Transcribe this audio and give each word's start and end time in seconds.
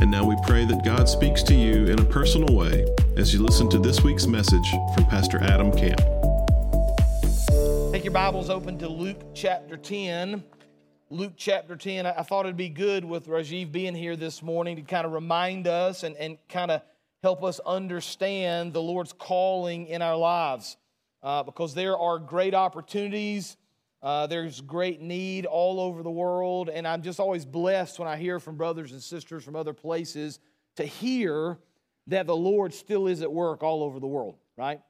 And 0.00 0.10
now 0.10 0.24
we 0.24 0.34
pray 0.44 0.64
that 0.64 0.82
God 0.82 1.10
speaks 1.10 1.42
to 1.42 1.54
you 1.54 1.84
in 1.84 1.98
a 1.98 2.04
personal 2.04 2.56
way 2.56 2.86
as 3.18 3.34
you 3.34 3.42
listen 3.42 3.68
to 3.68 3.78
this 3.78 4.02
week's 4.02 4.26
message 4.26 4.66
from 4.94 5.04
Pastor 5.04 5.38
Adam 5.42 5.70
Camp. 5.70 5.98
Take 7.92 8.04
your 8.04 8.12
Bibles 8.14 8.48
open 8.48 8.78
to 8.78 8.88
Luke 8.88 9.20
chapter 9.34 9.76
10. 9.76 10.42
Luke 11.10 11.34
chapter 11.36 11.76
10. 11.76 12.06
I 12.06 12.22
thought 12.22 12.46
it'd 12.46 12.56
be 12.56 12.70
good 12.70 13.04
with 13.04 13.26
Rajiv 13.26 13.72
being 13.72 13.94
here 13.94 14.16
this 14.16 14.42
morning 14.42 14.76
to 14.76 14.82
kind 14.82 15.04
of 15.04 15.12
remind 15.12 15.66
us 15.66 16.02
and, 16.02 16.16
and 16.16 16.38
kind 16.48 16.70
of 16.70 16.80
help 17.22 17.44
us 17.44 17.60
understand 17.66 18.72
the 18.72 18.80
Lord's 18.80 19.12
calling 19.12 19.86
in 19.86 20.00
our 20.00 20.16
lives. 20.16 20.78
Uh, 21.22 21.42
because 21.42 21.74
there 21.74 21.98
are 21.98 22.18
great 22.18 22.54
opportunities, 22.54 23.58
uh, 24.02 24.26
there's 24.26 24.60
great 24.60 25.00
need 25.00 25.44
all 25.44 25.78
over 25.78 26.02
the 26.02 26.10
world, 26.10 26.68
and 26.68 26.86
I'm 26.88 27.02
just 27.02 27.20
always 27.20 27.44
blessed 27.44 27.98
when 27.98 28.08
I 28.08 28.16
hear 28.16 28.40
from 28.40 28.56
brothers 28.56 28.92
and 28.92 29.02
sisters 29.02 29.44
from 29.44 29.56
other 29.56 29.74
places 29.74 30.38
to 30.76 30.84
hear 30.84 31.58
that 32.06 32.26
the 32.26 32.36
Lord 32.36 32.72
still 32.72 33.06
is 33.06 33.20
at 33.22 33.30
work 33.30 33.62
all 33.62 33.82
over 33.82 34.00
the 34.00 34.06
world, 34.06 34.36
right? 34.56 34.80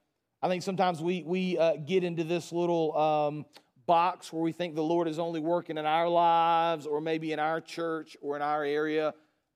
I 0.43 0.49
think 0.49 0.63
sometimes 0.63 1.03
we, 1.03 1.23
we 1.23 1.59
uh, 1.59 1.77
get 1.77 2.05
into 2.05 2.25
this 2.25 2.53
little 2.53 2.97
um, 2.97 3.47
box 3.87 4.33
where 4.33 4.43
we 4.43 4.53
think 4.53 4.75
the 4.75 4.83
Lord 4.83 5.09
is 5.09 5.19
only 5.19 5.41
working 5.41 5.77
in 5.77 5.85
our 5.85 6.09
lives 6.09 6.87
or 6.87 7.01
maybe 7.01 7.33
in 7.33 7.39
our 7.39 7.61
church 7.61 8.17
or 8.23 8.37
in 8.37 8.43
our 8.43 8.65
area. 8.65 9.13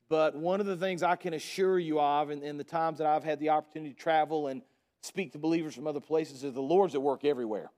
But 0.08 0.36
one 0.36 0.60
of 0.60 0.66
the 0.66 0.76
things 0.76 1.02
I 1.02 1.16
can 1.16 1.32
assure 1.32 1.78
you 1.78 2.00
of 2.00 2.30
in, 2.30 2.42
in 2.42 2.58
the 2.58 2.64
times 2.64 2.98
that 2.98 3.06
I've 3.06 3.24
had 3.24 3.38
the 3.38 3.50
opportunity 3.50 3.94
to 3.94 3.98
travel 3.98 4.48
and 4.48 4.60
speak 5.00 5.32
to 5.32 5.38
believers 5.38 5.74
from 5.74 5.86
other 5.86 6.00
places 6.00 6.44
is 6.44 6.52
the 6.52 6.60
Lord's 6.60 6.94
at 6.94 7.02
work 7.02 7.24
everywhere. 7.24 7.70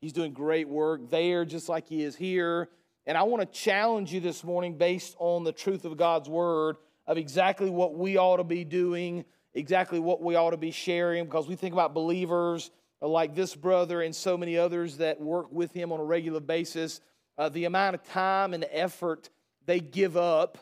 He's 0.00 0.12
doing 0.12 0.32
great 0.32 0.68
work 0.68 1.10
there, 1.10 1.44
just 1.44 1.68
like 1.68 1.86
He 1.86 2.02
is 2.02 2.16
here. 2.16 2.68
And 3.06 3.18
I 3.18 3.22
want 3.24 3.40
to 3.42 3.58
challenge 3.58 4.12
you 4.12 4.20
this 4.20 4.42
morning 4.42 4.78
based 4.78 5.14
on 5.18 5.44
the 5.44 5.52
truth 5.52 5.84
of 5.84 5.96
God's 5.96 6.28
Word 6.28 6.76
of 7.06 7.18
exactly 7.18 7.70
what 7.70 7.94
we 7.96 8.16
ought 8.16 8.36
to 8.36 8.44
be 8.44 8.64
doing, 8.64 9.24
exactly 9.52 9.98
what 9.98 10.22
we 10.22 10.36
ought 10.36 10.50
to 10.50 10.56
be 10.56 10.70
sharing, 10.70 11.24
because 11.24 11.48
we 11.48 11.56
think 11.56 11.72
about 11.72 11.92
believers 11.92 12.70
like 13.00 13.34
this 13.34 13.54
brother 13.54 14.02
and 14.02 14.14
so 14.14 14.36
many 14.36 14.56
others 14.56 14.98
that 14.98 15.20
work 15.20 15.50
with 15.50 15.72
him 15.72 15.92
on 15.92 16.00
a 16.00 16.04
regular 16.04 16.40
basis. 16.40 17.00
Uh, 17.38 17.48
the 17.48 17.64
amount 17.64 17.94
of 17.94 18.02
time 18.10 18.54
and 18.54 18.66
effort 18.70 19.30
they 19.66 19.80
give 19.80 20.16
up 20.16 20.58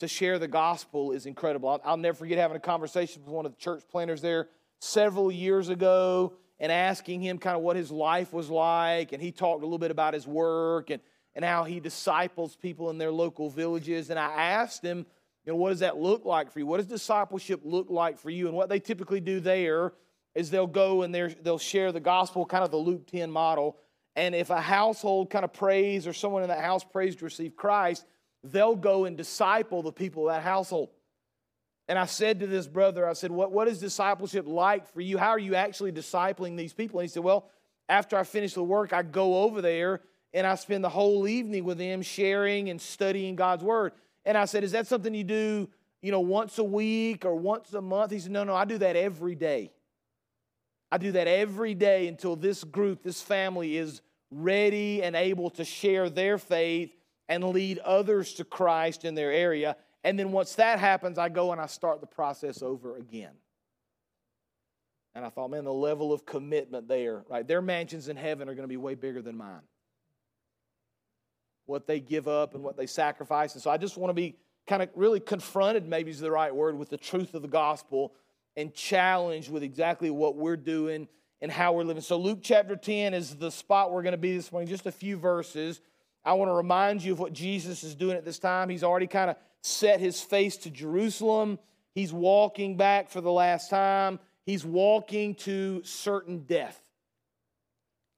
to 0.00 0.08
share 0.08 0.38
the 0.38 0.48
gospel 0.48 1.12
is 1.12 1.26
incredible. 1.26 1.68
I'll, 1.68 1.80
I'll 1.84 1.96
never 1.96 2.16
forget 2.16 2.38
having 2.38 2.56
a 2.56 2.60
conversation 2.60 3.22
with 3.22 3.32
one 3.32 3.46
of 3.46 3.52
the 3.52 3.58
church 3.58 3.82
planners 3.90 4.20
there 4.20 4.48
several 4.80 5.30
years 5.30 5.68
ago 5.68 6.34
and 6.60 6.72
asking 6.72 7.20
him 7.20 7.38
kind 7.38 7.56
of 7.56 7.62
what 7.62 7.76
his 7.76 7.90
life 7.90 8.32
was 8.32 8.50
like. 8.50 9.12
And 9.12 9.22
he 9.22 9.32
talked 9.32 9.62
a 9.62 9.66
little 9.66 9.78
bit 9.78 9.90
about 9.90 10.14
his 10.14 10.26
work 10.26 10.90
and, 10.90 11.00
and 11.34 11.44
how 11.44 11.64
he 11.64 11.80
disciples 11.80 12.56
people 12.56 12.90
in 12.90 12.98
their 12.98 13.12
local 13.12 13.50
villages. 13.50 14.10
And 14.10 14.18
I 14.18 14.32
asked 14.32 14.82
him, 14.82 15.06
you 15.44 15.52
know, 15.52 15.56
what 15.56 15.70
does 15.70 15.80
that 15.80 15.96
look 15.96 16.24
like 16.24 16.50
for 16.50 16.58
you? 16.58 16.66
What 16.66 16.78
does 16.78 16.86
discipleship 16.86 17.60
look 17.64 17.90
like 17.90 18.18
for 18.18 18.30
you? 18.30 18.48
And 18.48 18.56
what 18.56 18.68
they 18.68 18.80
typically 18.80 19.20
do 19.20 19.40
there 19.40 19.92
is 20.34 20.50
they'll 20.50 20.66
go 20.66 21.02
and 21.02 21.14
they'll 21.14 21.58
share 21.58 21.90
the 21.90 22.00
gospel, 22.00 22.44
kind 22.44 22.64
of 22.64 22.70
the 22.70 22.76
Luke 22.76 23.06
10 23.06 23.30
model. 23.30 23.76
And 24.14 24.34
if 24.34 24.50
a 24.50 24.60
household 24.60 25.30
kind 25.30 25.44
of 25.44 25.52
prays 25.52 26.06
or 26.06 26.12
someone 26.12 26.42
in 26.42 26.48
that 26.48 26.64
house 26.64 26.84
prays 26.84 27.16
to 27.16 27.24
receive 27.24 27.56
Christ, 27.56 28.04
they'll 28.42 28.76
go 28.76 29.04
and 29.04 29.16
disciple 29.16 29.82
the 29.82 29.92
people 29.92 30.28
of 30.28 30.34
that 30.34 30.42
household. 30.42 30.90
And 31.88 31.98
I 31.98 32.04
said 32.04 32.40
to 32.40 32.46
this 32.46 32.66
brother, 32.66 33.08
I 33.08 33.14
said, 33.14 33.30
what, 33.30 33.50
what 33.50 33.66
is 33.66 33.80
discipleship 33.80 34.46
like 34.46 34.86
for 34.92 35.00
you? 35.00 35.16
How 35.16 35.30
are 35.30 35.38
you 35.38 35.54
actually 35.54 35.90
discipling 35.90 36.56
these 36.56 36.74
people? 36.74 37.00
And 37.00 37.08
he 37.08 37.12
said, 37.12 37.24
Well, 37.24 37.48
after 37.88 38.16
I 38.18 38.24
finish 38.24 38.52
the 38.52 38.62
work, 38.62 38.92
I 38.92 39.02
go 39.02 39.42
over 39.42 39.62
there 39.62 40.02
and 40.34 40.46
I 40.46 40.54
spend 40.56 40.84
the 40.84 40.90
whole 40.90 41.26
evening 41.26 41.64
with 41.64 41.78
them 41.78 42.02
sharing 42.02 42.68
and 42.68 42.80
studying 42.80 43.36
God's 43.36 43.64
word. 43.64 43.92
And 44.26 44.36
I 44.36 44.44
said, 44.44 44.64
Is 44.64 44.72
that 44.72 44.86
something 44.86 45.14
you 45.14 45.24
do, 45.24 45.68
you 46.02 46.12
know, 46.12 46.20
once 46.20 46.58
a 46.58 46.64
week 46.64 47.24
or 47.24 47.34
once 47.34 47.72
a 47.72 47.80
month? 47.80 48.12
He 48.12 48.18
said, 48.18 48.32
No, 48.32 48.44
no, 48.44 48.54
I 48.54 48.66
do 48.66 48.76
that 48.78 48.94
every 48.94 49.34
day. 49.34 49.72
I 50.92 50.98
do 50.98 51.12
that 51.12 51.26
every 51.26 51.74
day 51.74 52.06
until 52.06 52.36
this 52.36 52.64
group, 52.64 53.02
this 53.02 53.22
family 53.22 53.76
is 53.78 54.02
ready 54.30 55.02
and 55.02 55.16
able 55.16 55.48
to 55.50 55.64
share 55.64 56.10
their 56.10 56.36
faith 56.36 56.94
and 57.28 57.44
lead 57.44 57.78
others 57.78 58.34
to 58.34 58.44
Christ 58.44 59.04
in 59.04 59.14
their 59.14 59.32
area. 59.32 59.76
And 60.08 60.18
then 60.18 60.32
once 60.32 60.54
that 60.54 60.78
happens, 60.78 61.18
I 61.18 61.28
go 61.28 61.52
and 61.52 61.60
I 61.60 61.66
start 61.66 62.00
the 62.00 62.06
process 62.06 62.62
over 62.62 62.96
again. 62.96 63.32
And 65.14 65.22
I 65.22 65.28
thought, 65.28 65.50
man, 65.50 65.64
the 65.64 65.70
level 65.70 66.14
of 66.14 66.24
commitment 66.24 66.88
there, 66.88 67.26
right? 67.28 67.46
Their 67.46 67.60
mansions 67.60 68.08
in 68.08 68.16
heaven 68.16 68.48
are 68.48 68.54
going 68.54 68.64
to 68.64 68.68
be 68.68 68.78
way 68.78 68.94
bigger 68.94 69.20
than 69.20 69.36
mine. 69.36 69.60
What 71.66 71.86
they 71.86 72.00
give 72.00 72.26
up 72.26 72.54
and 72.54 72.64
what 72.64 72.78
they 72.78 72.86
sacrifice. 72.86 73.52
And 73.52 73.62
so 73.62 73.70
I 73.70 73.76
just 73.76 73.98
want 73.98 74.08
to 74.08 74.14
be 74.14 74.38
kind 74.66 74.80
of 74.80 74.88
really 74.94 75.20
confronted, 75.20 75.86
maybe 75.86 76.10
is 76.10 76.20
the 76.20 76.30
right 76.30 76.56
word, 76.56 76.78
with 76.78 76.88
the 76.88 76.96
truth 76.96 77.34
of 77.34 77.42
the 77.42 77.48
gospel 77.48 78.14
and 78.56 78.72
challenged 78.72 79.50
with 79.50 79.62
exactly 79.62 80.08
what 80.08 80.36
we're 80.36 80.56
doing 80.56 81.06
and 81.42 81.52
how 81.52 81.74
we're 81.74 81.84
living. 81.84 82.00
So 82.00 82.16
Luke 82.16 82.38
chapter 82.40 82.76
10 82.76 83.12
is 83.12 83.36
the 83.36 83.50
spot 83.50 83.92
we're 83.92 84.02
going 84.02 84.12
to 84.12 84.16
be 84.16 84.34
this 84.34 84.50
morning, 84.52 84.70
just 84.70 84.86
a 84.86 84.90
few 84.90 85.18
verses. 85.18 85.82
I 86.24 86.32
want 86.32 86.48
to 86.48 86.54
remind 86.54 87.04
you 87.04 87.12
of 87.12 87.18
what 87.18 87.34
Jesus 87.34 87.84
is 87.84 87.94
doing 87.94 88.16
at 88.16 88.24
this 88.24 88.38
time. 88.38 88.70
He's 88.70 88.82
already 88.82 89.06
kind 89.06 89.28
of 89.28 89.36
set 89.62 90.00
his 90.00 90.20
face 90.20 90.56
to 90.58 90.70
Jerusalem. 90.70 91.58
He's 91.94 92.12
walking 92.12 92.76
back 92.76 93.10
for 93.10 93.20
the 93.20 93.32
last 93.32 93.70
time. 93.70 94.20
He's 94.46 94.64
walking 94.64 95.34
to 95.36 95.82
certain 95.84 96.40
death. 96.40 96.80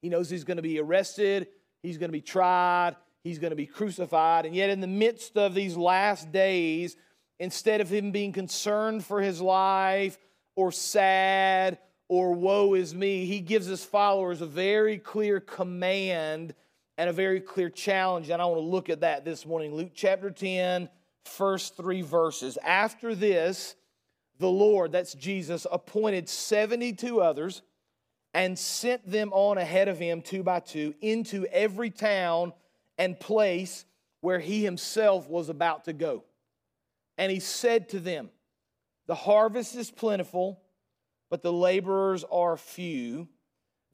He 0.02 0.08
knows 0.08 0.30
he's 0.30 0.44
going 0.44 0.56
to 0.56 0.62
be 0.62 0.78
arrested, 0.78 1.48
he's 1.82 1.98
going 1.98 2.08
to 2.08 2.12
be 2.12 2.22
tried, 2.22 2.96
he's 3.22 3.38
going 3.38 3.50
to 3.50 3.56
be 3.56 3.66
crucified. 3.66 4.46
And 4.46 4.54
yet, 4.54 4.70
in 4.70 4.80
the 4.80 4.86
midst 4.86 5.36
of 5.36 5.54
these 5.54 5.76
last 5.76 6.32
days, 6.32 6.96
instead 7.38 7.80
of 7.80 7.90
him 7.90 8.12
being 8.12 8.32
concerned 8.32 9.04
for 9.04 9.20
his 9.20 9.40
life 9.40 10.18
or 10.56 10.72
sad 10.72 11.78
or 12.08 12.32
woe 12.32 12.74
is 12.74 12.94
me, 12.94 13.24
he 13.24 13.40
gives 13.40 13.66
his 13.66 13.84
followers 13.84 14.40
a 14.40 14.46
very 14.46 14.98
clear 14.98 15.40
command 15.40 16.54
and 16.96 17.10
a 17.10 17.12
very 17.12 17.40
clear 17.40 17.70
challenge. 17.70 18.30
And 18.30 18.40
I 18.40 18.44
want 18.46 18.58
to 18.58 18.66
look 18.66 18.88
at 18.88 19.00
that 19.00 19.24
this 19.24 19.44
morning. 19.46 19.74
Luke 19.74 19.92
chapter 19.94 20.30
10 20.30 20.88
first 21.24 21.76
three 21.76 22.02
verses. 22.02 22.58
After 22.64 23.14
this, 23.14 23.76
the 24.38 24.48
Lord, 24.48 24.92
that's 24.92 25.14
Jesus, 25.14 25.66
appointed 25.70 26.28
72 26.28 27.20
others 27.20 27.62
and 28.32 28.58
sent 28.58 29.08
them 29.10 29.32
on 29.32 29.58
ahead 29.58 29.88
of 29.88 29.98
him 29.98 30.22
two 30.22 30.42
by 30.42 30.60
two 30.60 30.94
into 31.00 31.46
every 31.46 31.90
town 31.90 32.52
and 32.96 33.18
place 33.18 33.84
where 34.20 34.38
he 34.38 34.62
himself 34.64 35.28
was 35.28 35.48
about 35.48 35.84
to 35.86 35.92
go. 35.92 36.24
And 37.18 37.30
he 37.30 37.40
said 37.40 37.90
to 37.90 38.00
them, 38.00 38.30
The 39.06 39.14
harvest 39.14 39.74
is 39.74 39.90
plentiful, 39.90 40.60
but 41.28 41.42
the 41.42 41.52
laborers 41.52 42.24
are 42.30 42.56
few. 42.56 43.28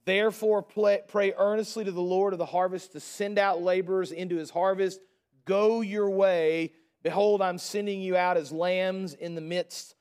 Therefore, 0.04 0.62
pray 0.62 1.34
earnestly 1.36 1.84
to 1.84 1.90
the 1.90 2.00
Lord 2.00 2.32
of 2.32 2.38
the 2.38 2.46
harvest 2.46 2.92
to 2.92 3.00
send 3.00 3.38
out 3.38 3.62
laborers 3.62 4.12
into 4.12 4.36
his 4.36 4.50
harvest. 4.50 5.00
Go 5.44 5.80
your 5.80 6.08
way. 6.08 6.72
Behold, 7.02 7.42
I'm 7.42 7.58
sending 7.58 8.00
you 8.00 8.16
out 8.16 8.36
as 8.36 8.50
lambs 8.52 9.14
in 9.14 9.34
the 9.34 9.40
midst 9.40 9.94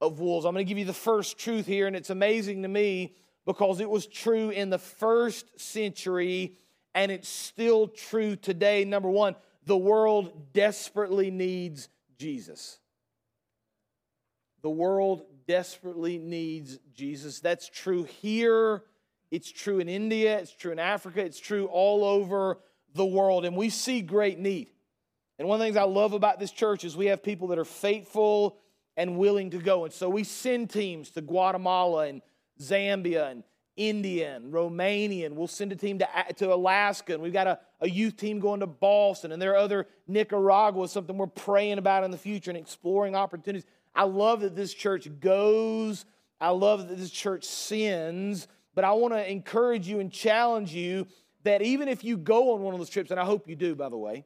of 0.00 0.20
wolves. 0.20 0.44
I'm 0.44 0.54
going 0.54 0.64
to 0.64 0.68
give 0.68 0.78
you 0.78 0.84
the 0.84 0.92
first 0.92 1.38
truth 1.38 1.66
here, 1.66 1.86
and 1.86 1.94
it's 1.94 2.10
amazing 2.10 2.62
to 2.62 2.68
me 2.68 3.14
because 3.46 3.80
it 3.80 3.88
was 3.88 4.06
true 4.06 4.50
in 4.50 4.70
the 4.70 4.78
first 4.78 5.58
century 5.58 6.58
and 6.94 7.12
it's 7.12 7.28
still 7.28 7.88
true 7.88 8.36
today. 8.36 8.84
Number 8.84 9.08
one, 9.08 9.36
the 9.64 9.76
world 9.76 10.52
desperately 10.52 11.30
needs 11.30 11.88
Jesus. 12.18 12.78
The 14.62 14.70
world 14.70 15.22
desperately 15.46 16.18
needs 16.18 16.78
Jesus. 16.94 17.40
That's 17.40 17.68
true 17.68 18.02
here. 18.02 18.82
It's 19.30 19.50
true 19.50 19.78
in 19.78 19.88
India. 19.88 20.38
It's 20.38 20.52
true 20.52 20.72
in 20.72 20.78
Africa. 20.78 21.24
It's 21.24 21.38
true 21.38 21.66
all 21.66 22.04
over 22.04 22.58
the 22.94 23.06
world. 23.06 23.44
And 23.44 23.56
we 23.56 23.70
see 23.70 24.00
great 24.00 24.38
need. 24.38 24.70
And 25.38 25.46
one 25.46 25.56
of 25.56 25.60
the 25.60 25.66
things 25.66 25.76
I 25.76 25.84
love 25.84 26.12
about 26.12 26.38
this 26.38 26.50
church 26.50 26.84
is 26.84 26.96
we 26.96 27.06
have 27.06 27.22
people 27.22 27.48
that 27.48 27.58
are 27.58 27.64
faithful 27.64 28.58
and 28.96 29.16
willing 29.16 29.50
to 29.50 29.58
go. 29.58 29.84
And 29.84 29.92
so 29.92 30.08
we 30.08 30.24
send 30.24 30.70
teams 30.70 31.10
to 31.12 31.20
Guatemala 31.20 32.08
and 32.08 32.22
Zambia 32.60 33.30
and 33.30 33.44
India 33.76 34.34
and 34.34 34.52
Romania, 34.52 35.26
and 35.26 35.36
we'll 35.36 35.46
send 35.46 35.70
a 35.70 35.76
team 35.76 36.00
to, 36.00 36.08
to 36.38 36.52
Alaska, 36.52 37.14
and 37.14 37.22
we've 37.22 37.32
got 37.32 37.46
a, 37.46 37.60
a 37.80 37.88
youth 37.88 38.16
team 38.16 38.40
going 38.40 38.58
to 38.58 38.66
Boston, 38.66 39.30
and 39.30 39.40
there 39.40 39.52
are 39.52 39.56
other 39.58 39.86
Nicaragua, 40.08 40.88
something 40.88 41.16
we're 41.16 41.28
praying 41.28 41.78
about 41.78 42.02
in 42.02 42.10
the 42.10 42.18
future 42.18 42.50
and 42.50 42.58
exploring 42.58 43.14
opportunities. 43.14 43.66
I 43.94 44.02
love 44.02 44.40
that 44.40 44.56
this 44.56 44.74
church 44.74 45.08
goes 45.20 46.04
I 46.40 46.50
love 46.50 46.88
that 46.88 46.96
this 46.96 47.10
church 47.10 47.44
sends, 47.44 48.46
but 48.74 48.84
I 48.84 48.92
want 48.92 49.14
to 49.14 49.30
encourage 49.30 49.88
you 49.88 50.00
and 50.00 50.10
challenge 50.10 50.72
you 50.72 51.06
that 51.42 51.62
even 51.62 51.88
if 51.88 52.04
you 52.04 52.16
go 52.16 52.54
on 52.54 52.62
one 52.62 52.74
of 52.74 52.80
those 52.80 52.90
trips, 52.90 53.10
and 53.10 53.18
I 53.18 53.24
hope 53.24 53.48
you 53.48 53.56
do, 53.56 53.74
by 53.74 53.88
the 53.88 53.96
way, 53.96 54.24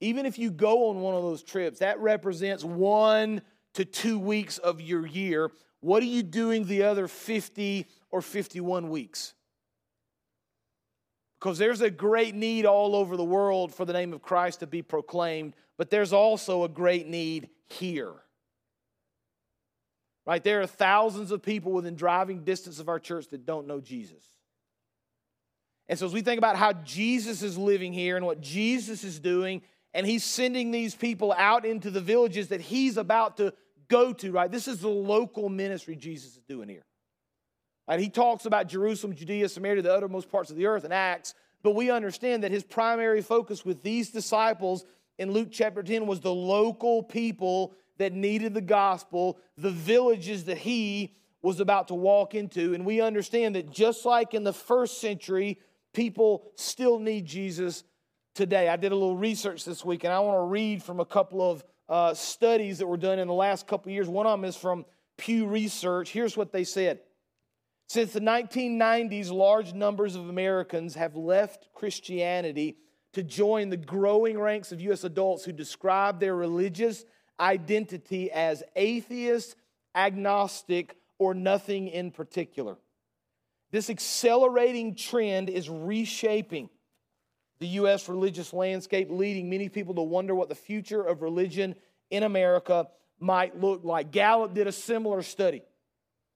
even 0.00 0.26
if 0.26 0.38
you 0.38 0.50
go 0.50 0.90
on 0.90 1.00
one 1.00 1.14
of 1.14 1.22
those 1.22 1.42
trips, 1.42 1.78
that 1.78 1.98
represents 2.00 2.62
one 2.62 3.42
to 3.74 3.84
two 3.84 4.18
weeks 4.18 4.58
of 4.58 4.80
your 4.80 5.06
year. 5.06 5.50
What 5.80 6.02
are 6.02 6.06
you 6.06 6.22
doing 6.22 6.66
the 6.66 6.84
other 6.84 7.08
50 7.08 7.86
or 8.10 8.20
51 8.20 8.88
weeks? 8.90 9.34
Because 11.38 11.58
there's 11.58 11.82
a 11.82 11.90
great 11.90 12.34
need 12.34 12.66
all 12.66 12.96
over 12.96 13.16
the 13.16 13.24
world 13.24 13.74
for 13.74 13.84
the 13.84 13.92
name 13.92 14.12
of 14.12 14.22
Christ 14.22 14.60
to 14.60 14.66
be 14.66 14.82
proclaimed, 14.82 15.54
but 15.76 15.90
there's 15.90 16.12
also 16.12 16.64
a 16.64 16.68
great 16.68 17.06
need 17.06 17.50
here. 17.66 18.14
Right? 20.26 20.42
There 20.42 20.60
are 20.60 20.66
thousands 20.66 21.30
of 21.30 21.42
people 21.42 21.72
within 21.72 21.94
driving 21.94 22.42
distance 22.42 22.80
of 22.80 22.88
our 22.88 22.98
church 22.98 23.28
that 23.28 23.46
don't 23.46 23.66
know 23.66 23.80
Jesus. 23.80 24.24
And 25.88 25.98
so, 25.98 26.06
as 26.06 26.12
we 26.12 26.22
think 26.22 26.38
about 26.38 26.56
how 26.56 26.72
Jesus 26.72 27.42
is 27.42 27.56
living 27.56 27.92
here 27.92 28.16
and 28.16 28.26
what 28.26 28.40
Jesus 28.40 29.04
is 29.04 29.20
doing, 29.20 29.62
and 29.96 30.06
he's 30.06 30.24
sending 30.24 30.72
these 30.72 30.94
people 30.94 31.32
out 31.32 31.64
into 31.64 31.90
the 31.90 32.02
villages 32.02 32.48
that 32.48 32.60
he's 32.60 32.98
about 32.98 33.38
to 33.38 33.54
go 33.88 34.12
to, 34.12 34.30
right? 34.30 34.52
This 34.52 34.68
is 34.68 34.80
the 34.80 34.88
local 34.88 35.48
ministry 35.48 35.96
Jesus 35.96 36.36
is 36.36 36.42
doing 36.46 36.68
here. 36.68 36.84
Right? 37.88 37.98
He 37.98 38.10
talks 38.10 38.44
about 38.44 38.68
Jerusalem, 38.68 39.14
Judea, 39.14 39.48
Samaria, 39.48 39.80
the 39.80 39.94
uttermost 39.94 40.30
parts 40.30 40.50
of 40.50 40.56
the 40.58 40.66
earth 40.66 40.84
in 40.84 40.92
Acts, 40.92 41.32
but 41.62 41.74
we 41.74 41.90
understand 41.90 42.44
that 42.44 42.50
his 42.50 42.62
primary 42.62 43.22
focus 43.22 43.64
with 43.64 43.82
these 43.82 44.10
disciples 44.10 44.84
in 45.16 45.30
Luke 45.30 45.48
chapter 45.50 45.82
10 45.82 46.06
was 46.06 46.20
the 46.20 46.34
local 46.34 47.02
people 47.02 47.72
that 47.96 48.12
needed 48.12 48.52
the 48.52 48.60
gospel, 48.60 49.38
the 49.56 49.70
villages 49.70 50.44
that 50.44 50.58
he 50.58 51.14
was 51.40 51.58
about 51.58 51.88
to 51.88 51.94
walk 51.94 52.34
into. 52.34 52.74
And 52.74 52.84
we 52.84 53.00
understand 53.00 53.54
that 53.54 53.70
just 53.70 54.04
like 54.04 54.34
in 54.34 54.44
the 54.44 54.52
first 54.52 55.00
century, 55.00 55.58
people 55.94 56.44
still 56.54 56.98
need 56.98 57.24
Jesus 57.24 57.82
today. 58.36 58.68
I 58.68 58.76
did 58.76 58.92
a 58.92 58.94
little 58.94 59.16
research 59.16 59.64
this 59.64 59.84
week, 59.84 60.04
and 60.04 60.12
I 60.12 60.20
want 60.20 60.36
to 60.36 60.42
read 60.44 60.82
from 60.82 61.00
a 61.00 61.06
couple 61.06 61.50
of 61.50 61.64
uh, 61.88 62.12
studies 62.14 62.78
that 62.78 62.86
were 62.86 62.98
done 62.98 63.18
in 63.18 63.26
the 63.26 63.34
last 63.34 63.66
couple 63.66 63.88
of 63.88 63.94
years. 63.94 64.08
One 64.08 64.26
of 64.26 64.38
them 64.38 64.44
is 64.44 64.56
from 64.56 64.84
Pew 65.16 65.46
Research. 65.46 66.10
Here's 66.10 66.36
what 66.36 66.52
they 66.52 66.62
said. 66.62 67.00
Since 67.88 68.12
the 68.12 68.20
1990s, 68.20 69.32
large 69.32 69.72
numbers 69.72 70.16
of 70.16 70.28
Americans 70.28 70.94
have 70.96 71.16
left 71.16 71.68
Christianity 71.72 72.76
to 73.14 73.22
join 73.22 73.70
the 73.70 73.76
growing 73.76 74.38
ranks 74.38 74.70
of 74.70 74.80
U.S. 74.82 75.04
adults 75.04 75.44
who 75.44 75.52
describe 75.52 76.20
their 76.20 76.36
religious 76.36 77.06
identity 77.40 78.30
as 78.30 78.62
atheist, 78.74 79.56
agnostic, 79.94 80.96
or 81.18 81.32
nothing 81.32 81.88
in 81.88 82.10
particular. 82.10 82.76
This 83.70 83.88
accelerating 83.88 84.94
trend 84.94 85.48
is 85.48 85.70
reshaping 85.70 86.68
the 87.58 87.66
U.S. 87.68 88.08
religious 88.08 88.52
landscape, 88.52 89.08
leading 89.10 89.48
many 89.48 89.68
people 89.68 89.94
to 89.94 90.02
wonder 90.02 90.34
what 90.34 90.48
the 90.48 90.54
future 90.54 91.02
of 91.02 91.22
religion 91.22 91.74
in 92.10 92.22
America 92.22 92.88
might 93.18 93.58
look 93.60 93.84
like. 93.84 94.10
Gallup 94.10 94.54
did 94.54 94.66
a 94.66 94.72
similar 94.72 95.22
study. 95.22 95.62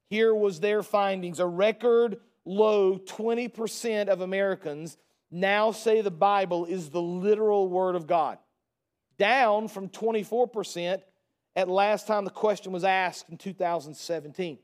Here 0.09 0.35
was 0.35 0.61
their 0.61 0.83
findings. 0.83 1.39
A 1.39 1.47
record 1.47 2.19
low 2.45 2.99
20% 2.99 4.09
of 4.09 4.21
Americans 4.21 4.97
now 5.31 5.71
say 5.71 6.01
the 6.01 6.11
Bible 6.11 6.65
is 6.65 6.91
the 6.91 7.03
literal 7.03 7.69
Word 7.69 7.95
of 7.95 8.07
God, 8.07 8.39
down 9.19 9.69
from 9.69 9.89
24% 9.89 11.03
at 11.55 11.69
last 11.69 12.07
time 12.07 12.25
the 12.25 12.31
question 12.31 12.73
was 12.73 12.85
asked 12.85 13.29
in 13.29 13.37
2017. 13.37 14.59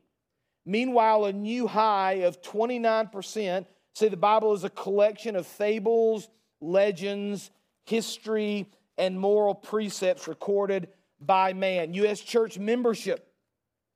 Meanwhile, 0.64 1.26
a 1.26 1.32
new 1.32 1.66
high 1.66 2.14
of 2.24 2.42
29% 2.42 3.66
say 3.94 4.08
the 4.08 4.16
Bible 4.16 4.52
is 4.52 4.64
a 4.64 4.70
collection 4.70 5.36
of 5.36 5.46
fables, 5.46 6.28
legends, 6.60 7.50
history, 7.84 8.70
and 8.98 9.18
moral 9.18 9.54
precepts 9.54 10.26
recorded 10.26 10.88
by 11.20 11.52
man. 11.52 11.94
U.S. 11.94 12.20
church 12.20 12.58
membership 12.58 13.32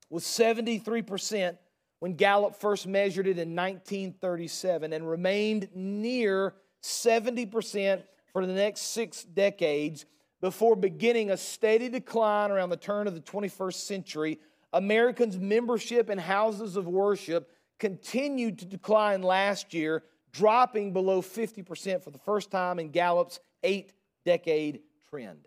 was 0.09 0.25
73% 0.25 1.57
when 2.01 2.15
Gallup 2.15 2.57
first 2.57 2.87
measured 2.87 3.27
it 3.27 3.39
in 3.39 3.55
1937 3.55 4.93
and 4.93 5.09
remained 5.09 5.69
near 5.75 6.55
70% 6.83 8.03
for 8.33 8.47
the 8.47 8.53
next 8.53 8.81
six 8.93 9.23
decades 9.23 10.07
before 10.41 10.77
beginning 10.77 11.31
a 11.31 11.37
steady 11.37 11.89
decline 11.89 12.51
around 12.51 12.71
the 12.71 12.77
turn 12.77 13.07
of 13.07 13.15
the 13.15 13.21
21st 13.21 13.75
century. 13.75 14.39
Americans' 14.73 15.39
membership 15.39 16.09
in 16.09 16.17
houses 16.17 16.77
of 16.77 16.87
worship 16.87 17.51
continued 17.79 18.59
to 18.59 18.65
decline 18.65 19.23
last 19.23 19.75
year, 19.75 20.05
dropping 20.33 20.93
below 20.93 21.23
50% 21.23 22.03
for 22.03 22.11
the 22.11 22.19
first 22.19 22.51
time 22.51 22.79
in 22.79 22.91
Gallup's 22.91 23.41
eight 23.63 23.93
decade 24.25 24.81
trend. 25.09 25.47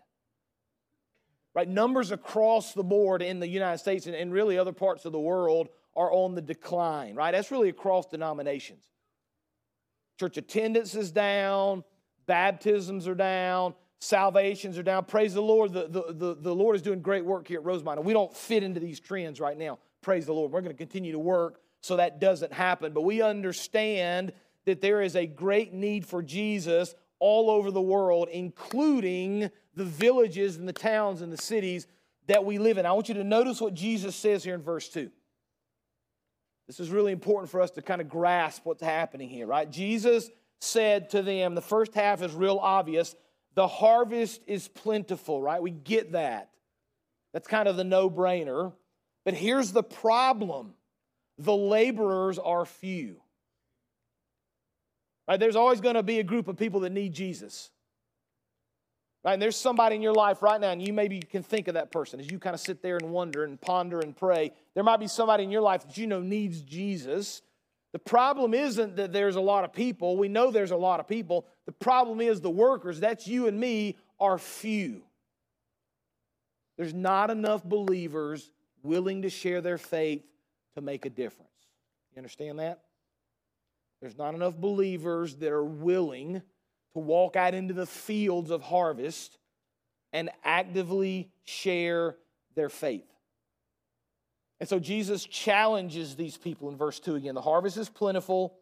Right, 1.54 1.68
numbers 1.68 2.10
across 2.10 2.72
the 2.72 2.82
board 2.82 3.22
in 3.22 3.38
the 3.38 3.46
United 3.46 3.78
States 3.78 4.06
and, 4.06 4.14
and 4.16 4.32
really 4.32 4.58
other 4.58 4.72
parts 4.72 5.04
of 5.04 5.12
the 5.12 5.20
world 5.20 5.68
are 5.94 6.12
on 6.12 6.34
the 6.34 6.42
decline, 6.42 7.14
right? 7.14 7.30
That's 7.30 7.52
really 7.52 7.68
across 7.68 8.06
denominations. 8.06 8.84
Church 10.18 10.36
attendance 10.36 10.96
is 10.96 11.12
down, 11.12 11.84
baptisms 12.26 13.06
are 13.06 13.14
down, 13.14 13.74
salvations 14.00 14.78
are 14.78 14.82
down. 14.82 15.04
Praise 15.04 15.34
the 15.34 15.42
Lord. 15.42 15.72
The, 15.72 15.88
the, 15.88 16.12
the, 16.12 16.34
the 16.34 16.54
Lord 16.54 16.76
is 16.76 16.82
doing 16.82 17.00
great 17.00 17.24
work 17.24 17.48
here 17.48 17.60
at 17.60 17.64
Rosemont. 17.64 18.02
We 18.04 18.12
don't 18.12 18.34
fit 18.34 18.62
into 18.62 18.80
these 18.80 19.00
trends 19.00 19.40
right 19.40 19.56
now. 19.56 19.78
Praise 20.02 20.26
the 20.26 20.34
Lord. 20.34 20.52
We're 20.52 20.60
going 20.60 20.72
to 20.72 20.78
continue 20.78 21.12
to 21.12 21.18
work 21.18 21.60
so 21.80 21.96
that 21.96 22.20
doesn't 22.20 22.52
happen. 22.52 22.92
But 22.92 23.02
we 23.02 23.22
understand 23.22 24.32
that 24.66 24.80
there 24.80 25.02
is 25.02 25.16
a 25.16 25.26
great 25.26 25.72
need 25.72 26.06
for 26.06 26.22
Jesus 26.22 26.94
all 27.18 27.50
over 27.50 27.70
the 27.70 27.80
world, 27.80 28.28
including 28.30 29.50
the 29.74 29.84
villages 29.84 30.56
and 30.56 30.68
the 30.68 30.72
towns 30.72 31.20
and 31.20 31.32
the 31.32 31.38
cities 31.38 31.86
that 32.26 32.44
we 32.44 32.58
live 32.58 32.78
in. 32.78 32.86
I 32.86 32.92
want 32.92 33.08
you 33.08 33.14
to 33.14 33.24
notice 33.24 33.60
what 33.60 33.74
Jesus 33.74 34.16
says 34.16 34.44
here 34.44 34.54
in 34.54 34.62
verse 34.62 34.88
2. 34.88 35.10
This 36.66 36.80
is 36.80 36.90
really 36.90 37.12
important 37.12 37.50
for 37.50 37.60
us 37.60 37.70
to 37.72 37.82
kind 37.82 38.00
of 38.00 38.08
grasp 38.08 38.64
what's 38.64 38.82
happening 38.82 39.28
here, 39.28 39.46
right? 39.46 39.70
Jesus 39.70 40.30
said 40.60 41.10
to 41.10 41.22
them, 41.22 41.54
the 41.54 41.60
first 41.60 41.94
half 41.94 42.22
is 42.22 42.32
real 42.32 42.58
obvious. 42.60 43.14
The 43.54 43.68
harvest 43.68 44.40
is 44.46 44.68
plentiful, 44.68 45.42
right? 45.42 45.62
We 45.62 45.70
get 45.70 46.12
that. 46.12 46.50
That's 47.32 47.48
kind 47.48 47.68
of 47.68 47.76
the 47.76 47.84
no 47.84 48.08
brainer. 48.08 48.72
But 49.24 49.34
here's 49.34 49.72
the 49.72 49.82
problem 49.82 50.74
the 51.38 51.54
laborers 51.54 52.38
are 52.38 52.64
few. 52.64 53.20
Right? 55.26 55.40
There's 55.40 55.56
always 55.56 55.80
going 55.80 55.94
to 55.94 56.02
be 56.02 56.18
a 56.18 56.24
group 56.24 56.48
of 56.48 56.56
people 56.56 56.80
that 56.80 56.90
need 56.90 57.12
Jesus. 57.12 57.70
Right? 59.24 59.32
And 59.32 59.42
there's 59.42 59.56
somebody 59.56 59.96
in 59.96 60.02
your 60.02 60.12
life 60.12 60.42
right 60.42 60.60
now, 60.60 60.70
and 60.70 60.86
you 60.86 60.92
maybe 60.92 61.20
can 61.20 61.42
think 61.42 61.66
of 61.68 61.74
that 61.74 61.90
person 61.90 62.20
as 62.20 62.30
you 62.30 62.38
kind 62.38 62.52
of 62.52 62.60
sit 62.60 62.82
there 62.82 62.96
and 62.98 63.10
wonder 63.10 63.44
and 63.44 63.58
ponder 63.58 64.00
and 64.00 64.14
pray. 64.14 64.52
There 64.74 64.84
might 64.84 65.00
be 65.00 65.08
somebody 65.08 65.44
in 65.44 65.50
your 65.50 65.62
life 65.62 65.86
that 65.86 65.96
you 65.96 66.06
know 66.06 66.20
needs 66.20 66.60
Jesus. 66.60 67.40
The 67.92 67.98
problem 67.98 68.52
isn't 68.52 68.96
that 68.96 69.12
there's 69.12 69.36
a 69.36 69.40
lot 69.40 69.64
of 69.64 69.72
people. 69.72 70.16
We 70.18 70.28
know 70.28 70.50
there's 70.50 70.72
a 70.72 70.76
lot 70.76 71.00
of 71.00 71.08
people. 71.08 71.46
The 71.64 71.72
problem 71.72 72.20
is 72.20 72.40
the 72.40 72.50
workers, 72.50 73.00
that's 73.00 73.26
you 73.26 73.46
and 73.46 73.58
me, 73.58 73.96
are 74.20 74.36
few. 74.36 75.04
There's 76.76 76.92
not 76.92 77.30
enough 77.30 77.64
believers 77.64 78.50
willing 78.82 79.22
to 79.22 79.30
share 79.30 79.60
their 79.60 79.78
faith 79.78 80.24
to 80.74 80.80
make 80.80 81.06
a 81.06 81.10
difference. 81.10 81.50
You 82.12 82.18
understand 82.18 82.58
that? 82.58 82.80
There's 84.04 84.18
not 84.18 84.34
enough 84.34 84.54
believers 84.58 85.36
that 85.36 85.50
are 85.50 85.64
willing 85.64 86.42
to 86.92 86.98
walk 86.98 87.36
out 87.36 87.54
into 87.54 87.72
the 87.72 87.86
fields 87.86 88.50
of 88.50 88.60
harvest 88.60 89.38
and 90.12 90.28
actively 90.44 91.30
share 91.44 92.18
their 92.54 92.68
faith. 92.68 93.10
And 94.60 94.68
so 94.68 94.78
Jesus 94.78 95.24
challenges 95.24 96.16
these 96.16 96.36
people 96.36 96.68
in 96.68 96.76
verse 96.76 97.00
2 97.00 97.14
again. 97.14 97.34
The 97.34 97.40
harvest 97.40 97.78
is 97.78 97.88
plentiful, 97.88 98.58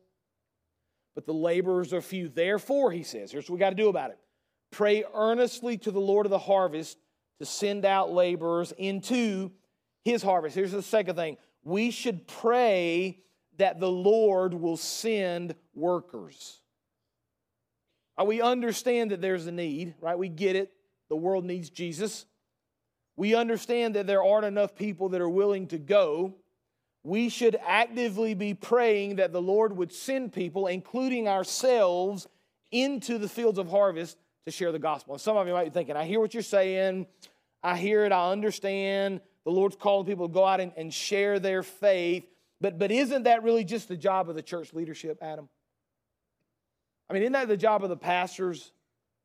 but 1.16 1.26
the 1.26 1.34
laborers 1.34 1.92
are 1.92 2.00
few. 2.00 2.28
Therefore, 2.28 2.92
he 2.92 3.02
says, 3.02 3.32
here's 3.32 3.50
what 3.50 3.56
we 3.56 3.58
got 3.58 3.70
to 3.70 3.74
do 3.74 3.88
about 3.88 4.10
it 4.12 4.20
pray 4.70 5.02
earnestly 5.12 5.76
to 5.78 5.90
the 5.90 5.98
Lord 5.98 6.24
of 6.24 6.30
the 6.30 6.38
harvest 6.38 6.98
to 7.40 7.46
send 7.46 7.84
out 7.84 8.12
laborers 8.12 8.72
into 8.78 9.50
his 10.04 10.22
harvest. 10.22 10.54
Here's 10.54 10.70
the 10.70 10.82
second 10.82 11.16
thing 11.16 11.36
we 11.64 11.90
should 11.90 12.28
pray 12.28 13.18
that 13.62 13.78
the 13.78 13.88
Lord 13.88 14.54
will 14.54 14.76
send 14.76 15.54
workers. 15.72 16.58
Uh, 18.20 18.24
we 18.24 18.42
understand 18.42 19.12
that 19.12 19.20
there's 19.20 19.46
a 19.46 19.52
need, 19.52 19.94
right? 20.00 20.18
We 20.18 20.28
get 20.28 20.56
it. 20.56 20.72
The 21.08 21.14
world 21.14 21.44
needs 21.44 21.70
Jesus. 21.70 22.26
We 23.14 23.36
understand 23.36 23.94
that 23.94 24.08
there 24.08 24.24
aren't 24.24 24.46
enough 24.46 24.74
people 24.74 25.10
that 25.10 25.20
are 25.20 25.28
willing 25.28 25.68
to 25.68 25.78
go. 25.78 26.34
We 27.04 27.28
should 27.28 27.56
actively 27.64 28.34
be 28.34 28.52
praying 28.52 29.16
that 29.16 29.32
the 29.32 29.40
Lord 29.40 29.76
would 29.76 29.92
send 29.92 30.32
people, 30.32 30.66
including 30.66 31.28
ourselves, 31.28 32.26
into 32.72 33.16
the 33.16 33.28
fields 33.28 33.60
of 33.60 33.70
harvest 33.70 34.18
to 34.44 34.50
share 34.50 34.72
the 34.72 34.80
gospel. 34.80 35.14
And 35.14 35.20
some 35.20 35.36
of 35.36 35.46
you 35.46 35.52
might 35.52 35.64
be 35.64 35.70
thinking, 35.70 35.94
I 35.94 36.04
hear 36.04 36.18
what 36.18 36.34
you're 36.34 36.42
saying. 36.42 37.06
I 37.62 37.76
hear 37.76 38.04
it. 38.06 38.10
I 38.10 38.32
understand. 38.32 39.20
the 39.44 39.52
Lord's 39.52 39.76
calling 39.76 40.04
people 40.04 40.26
to 40.26 40.34
go 40.34 40.44
out 40.44 40.58
and, 40.58 40.72
and 40.76 40.92
share 40.92 41.38
their 41.38 41.62
faith. 41.62 42.24
But, 42.62 42.78
but 42.78 42.92
isn't 42.92 43.24
that 43.24 43.42
really 43.42 43.64
just 43.64 43.88
the 43.88 43.96
job 43.96 44.30
of 44.30 44.36
the 44.36 44.42
church 44.42 44.72
leadership, 44.72 45.18
Adam? 45.20 45.48
I 47.10 47.12
mean, 47.12 47.24
isn't 47.24 47.32
that 47.32 47.48
the 47.48 47.56
job 47.56 47.82
of 47.82 47.90
the 47.90 47.96
pastors 47.96 48.70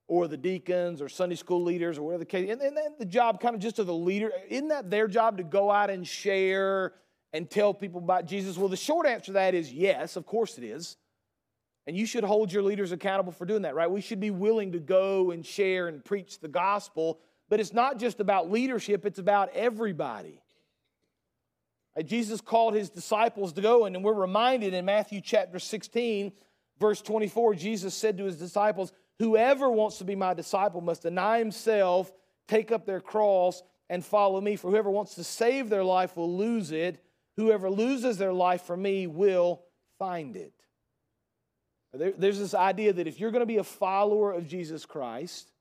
or 0.07 0.27
the 0.27 0.37
deacons 0.37 1.03
or 1.03 1.07
Sunday 1.07 1.35
school 1.35 1.61
leaders 1.61 1.99
or 1.99 2.01
whatever 2.01 2.21
the 2.21 2.25
case? 2.25 2.49
And, 2.49 2.59
and 2.59 2.75
the 2.97 3.05
job 3.05 3.39
kind 3.39 3.53
of 3.53 3.61
just 3.61 3.77
of 3.77 3.85
the 3.85 3.93
leader, 3.93 4.31
isn't 4.49 4.69
that 4.69 4.89
their 4.89 5.07
job 5.07 5.37
to 5.37 5.43
go 5.43 5.69
out 5.69 5.91
and 5.91 6.05
share 6.05 6.95
and 7.31 7.47
tell 7.47 7.75
people 7.75 7.99
about 7.99 8.25
Jesus? 8.25 8.57
Well, 8.57 8.69
the 8.69 8.75
short 8.75 9.05
answer 9.05 9.27
to 9.27 9.31
that 9.33 9.53
is 9.53 9.71
yes, 9.71 10.15
of 10.15 10.25
course 10.25 10.57
it 10.57 10.63
is. 10.63 10.97
And 11.85 11.95
you 11.95 12.07
should 12.07 12.23
hold 12.23 12.51
your 12.51 12.63
leaders 12.63 12.91
accountable 12.91 13.31
for 13.31 13.45
doing 13.45 13.61
that, 13.61 13.75
right? 13.75 13.89
We 13.89 14.01
should 14.01 14.19
be 14.19 14.31
willing 14.31 14.71
to 14.71 14.79
go 14.79 15.29
and 15.29 15.45
share 15.45 15.87
and 15.87 16.03
preach 16.03 16.39
the 16.39 16.47
gospel, 16.47 17.19
but 17.49 17.59
it's 17.59 17.71
not 17.71 17.99
just 17.99 18.19
about 18.19 18.49
leadership, 18.49 19.05
it's 19.05 19.19
about 19.19 19.49
everybody. 19.53 20.41
Uh, 21.97 22.01
Jesus 22.03 22.41
called 22.41 22.73
his 22.73 22.89
disciples 22.89 23.53
to 23.53 23.61
go, 23.61 23.85
and 23.85 24.03
we're 24.03 24.13
reminded 24.13 24.73
in 24.73 24.85
Matthew 24.85 25.21
chapter 25.21 25.59
16, 25.59 26.31
verse 26.79 27.01
24, 27.01 27.55
Jesus 27.55 27.95
said 27.95 28.17
to 28.17 28.25
his 28.25 28.37
disciples, 28.37 28.91
Whoever 29.19 29.69
wants 29.69 29.97
to 29.97 30.03
be 30.03 30.15
my 30.15 30.33
disciple 30.33 30.81
must 30.81 31.01
deny 31.01 31.39
himself, 31.39 32.11
take 32.47 32.71
up 32.71 32.85
their 32.85 33.01
cross, 33.01 33.63
and 33.89 34.05
follow 34.05 34.39
me. 34.39 34.55
For 34.55 34.69
whoever 34.69 34.91
wants 34.91 35.15
to 35.15 35.23
save 35.23 35.69
their 35.69 35.83
life 35.83 36.15
will 36.15 36.37
lose 36.37 36.71
it. 36.71 37.03
Whoever 37.35 37.69
loses 37.69 38.17
their 38.17 38.33
life 38.33 38.63
for 38.63 38.77
me 38.77 39.07
will 39.07 39.63
find 39.97 40.35
it. 40.35 40.53
There, 41.93 42.13
there's 42.15 42.37
this 42.37 42.53
idea 42.53 42.93
that 42.93 43.07
if 43.07 43.19
you're 43.19 43.31
going 43.31 43.41
to 43.41 43.47
be 43.47 43.57
a 43.57 43.63
follower 43.63 44.33
of 44.33 44.47
Jesus 44.47 44.85
Christ, 44.85 45.51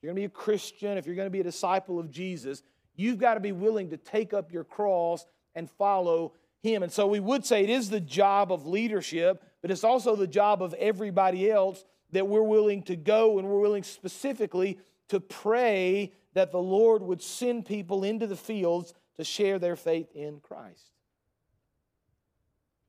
you're 0.00 0.12
going 0.12 0.22
to 0.22 0.28
be 0.28 0.32
a 0.32 0.40
Christian, 0.40 0.98
if 0.98 1.06
you're 1.06 1.16
going 1.16 1.26
to 1.26 1.32
be 1.32 1.40
a 1.40 1.44
disciple 1.44 1.98
of 1.98 2.10
Jesus, 2.12 2.62
you've 2.94 3.18
got 3.18 3.34
to 3.34 3.40
be 3.40 3.52
willing 3.52 3.90
to 3.90 3.96
take 3.96 4.32
up 4.32 4.52
your 4.52 4.64
cross 4.64 5.24
and 5.54 5.70
follow 5.70 6.32
him. 6.62 6.82
And 6.82 6.92
so 6.92 7.06
we 7.06 7.20
would 7.20 7.44
say 7.44 7.62
it 7.62 7.70
is 7.70 7.90
the 7.90 8.00
job 8.00 8.52
of 8.52 8.66
leadership, 8.66 9.42
but 9.62 9.70
it's 9.70 9.84
also 9.84 10.16
the 10.16 10.26
job 10.26 10.62
of 10.62 10.74
everybody 10.74 11.50
else 11.50 11.84
that 12.12 12.26
we're 12.26 12.42
willing 12.42 12.82
to 12.84 12.96
go 12.96 13.38
and 13.38 13.48
we're 13.48 13.60
willing 13.60 13.82
specifically 13.82 14.78
to 15.08 15.20
pray 15.20 16.12
that 16.34 16.52
the 16.52 16.58
Lord 16.58 17.02
would 17.02 17.22
send 17.22 17.66
people 17.66 18.04
into 18.04 18.26
the 18.26 18.36
fields 18.36 18.94
to 19.16 19.24
share 19.24 19.58
their 19.58 19.76
faith 19.76 20.10
in 20.14 20.40
Christ. 20.40 20.90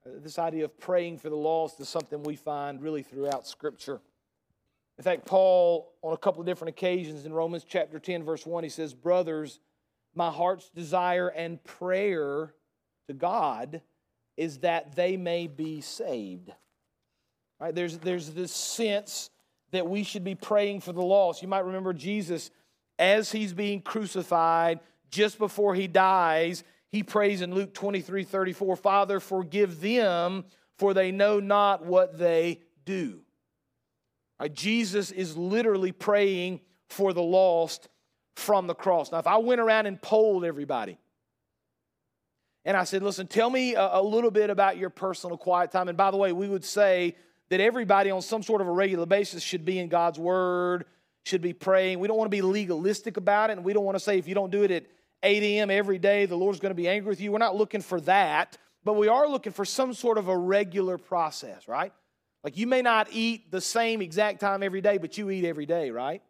Uh, 0.05 0.12
this 0.22 0.39
idea 0.39 0.65
of 0.65 0.79
praying 0.79 1.17
for 1.17 1.29
the 1.29 1.36
lost 1.36 1.79
is 1.79 1.89
something 1.89 2.24
we 2.24 2.36
find 2.36 2.81
really 2.81 3.03
throughout 3.03 3.48
Scripture. 3.48 4.00
In 4.98 5.03
fact, 5.03 5.25
Paul, 5.25 5.91
on 6.01 6.13
a 6.13 6.17
couple 6.17 6.39
of 6.39 6.45
different 6.45 6.69
occasions 6.69 7.25
in 7.25 7.34
Romans 7.34 7.65
chapter 7.67 8.00
10, 8.00 8.24
verse 8.24 8.45
1, 8.45 8.63
he 8.63 8.69
says, 8.69 8.93
Brothers, 8.93 9.60
my 10.15 10.29
heart's 10.29 10.69
desire 10.69 11.27
and 11.27 11.63
prayer 11.63 12.53
to 13.07 13.13
God 13.13 13.81
is 14.38 14.60
that 14.60 14.95
they 14.95 15.17
may 15.17 15.48
be 15.48 15.81
saved. 15.81 16.51
Right? 17.60 17.74
There's, 17.74 17.98
there's 18.00 18.31
this 18.31 18.51
sense 18.51 19.29
that 19.72 19.88
we 19.88 20.03
should 20.03 20.24
be 20.24 20.36
praying 20.36 20.81
for 20.81 20.93
the 20.93 21.01
lost. 21.01 21.41
You 21.41 21.48
might 21.48 21.65
remember 21.65 21.93
Jesus 21.93 22.51
as 22.98 23.31
he's 23.31 23.53
being 23.53 23.81
crucified, 23.81 24.79
just 25.10 25.38
before 25.38 25.75
he 25.75 25.88
dies, 25.88 26.63
he 26.91 27.03
prays 27.03 27.41
in 27.41 27.53
Luke 27.53 27.74
23 27.74 28.24
34, 28.24 28.75
Father, 28.77 29.19
forgive 29.19 29.81
them, 29.81 30.45
for 30.77 30.93
they 30.93 31.12
know 31.12 31.39
not 31.39 31.86
what 31.86 32.17
they 32.17 32.62
do. 32.86 33.19
Right? 34.39 34.53
Jesus 34.53 35.12
is 35.12 35.36
literally 35.36 35.91
praying 35.91 36.62
for 36.89 37.13
the 37.13 37.22
lost 37.22 37.89
from 38.36 38.68
the 38.68 38.75
cross. 38.75 39.12
Now, 39.12 39.20
if 39.20 39.27
I 39.27 39.38
went 39.38 39.62
around 39.62 39.86
and 39.86 40.01
polled 40.01 40.46
everybody, 40.46 40.98
and 42.65 42.75
I 42.75 42.84
said, 42.84 43.04
listen, 43.04 43.27
tell 43.27 43.50
me 43.50 43.75
a, 43.75 44.00
a 44.00 44.01
little 44.01 44.32
bit 44.32 44.50
about 44.50 44.77
your 44.77 44.89
personal 44.89 45.38
quiet 45.38 45.72
time. 45.72 45.88
And 45.88 45.98
by 45.98 46.12
the 46.12 46.18
way, 46.18 46.34
we 46.34 46.50
would 46.50 46.65
say 46.65 47.15
that 47.50 47.62
everybody 47.62 48.10
on 48.10 48.22
some 48.22 48.42
sort 48.42 48.62
of 48.62 48.68
a 48.68 48.72
regular 48.72 49.06
basis 49.06 49.44
should 49.44 49.65
be 49.65 49.77
in 49.77 49.88
God's 49.88 50.18
Word, 50.18 50.86
should 51.25 51.42
be 51.42 51.54
praying. 51.54 52.00
We 52.00 52.08
don't 52.08 52.18
want 52.18 52.27
to 52.27 52.36
be 52.36 52.42
legalistic 52.42 53.18
about 53.18 53.51
it, 53.51 53.54
and 53.54 53.65
we 53.65 53.74
don't 53.74 53.86
want 53.86 53.96
to 53.96 54.04
say 54.04 54.18
if 54.18 54.27
you 54.27 54.34
don't 54.34 54.51
do 54.51 54.63
it 54.63 54.72
at 54.72 54.86
8 55.22 55.44
a.m. 55.44 55.72
every 55.72 56.00
day, 56.00 56.25
the 56.25 56.36
Lord's 56.36 56.60
going 56.60 56.72
to 56.72 56.75
be 56.75 56.88
angry 56.88 57.10
with 57.10 57.22
you. 57.22 57.32
We're 57.32 57.38
not 57.38 57.56
looking 57.56 57.82
for 57.82 58.01
that, 58.01 58.58
but 58.84 58.94
we 58.94 59.08
are 59.08 59.27
looking 59.27 59.54
for 59.54 59.65
some 59.65 59.94
sort 59.94 60.18
of 60.18 60.27
a 60.27 60.38
regular 60.38 60.98
process, 60.98 61.68
right? 61.68 61.94
Like 62.44 62.58
you 62.58 62.68
may 62.68 62.82
not 62.82 63.08
eat 63.12 63.51
the 63.51 63.62
same 63.62 64.01
exact 64.01 64.39
time 64.39 64.62
every 64.62 64.82
day, 64.82 64.98
but 64.98 65.18
you 65.18 65.30
eat 65.32 65.46
every 65.46 65.65
day, 65.65 65.89
right? 65.89 66.22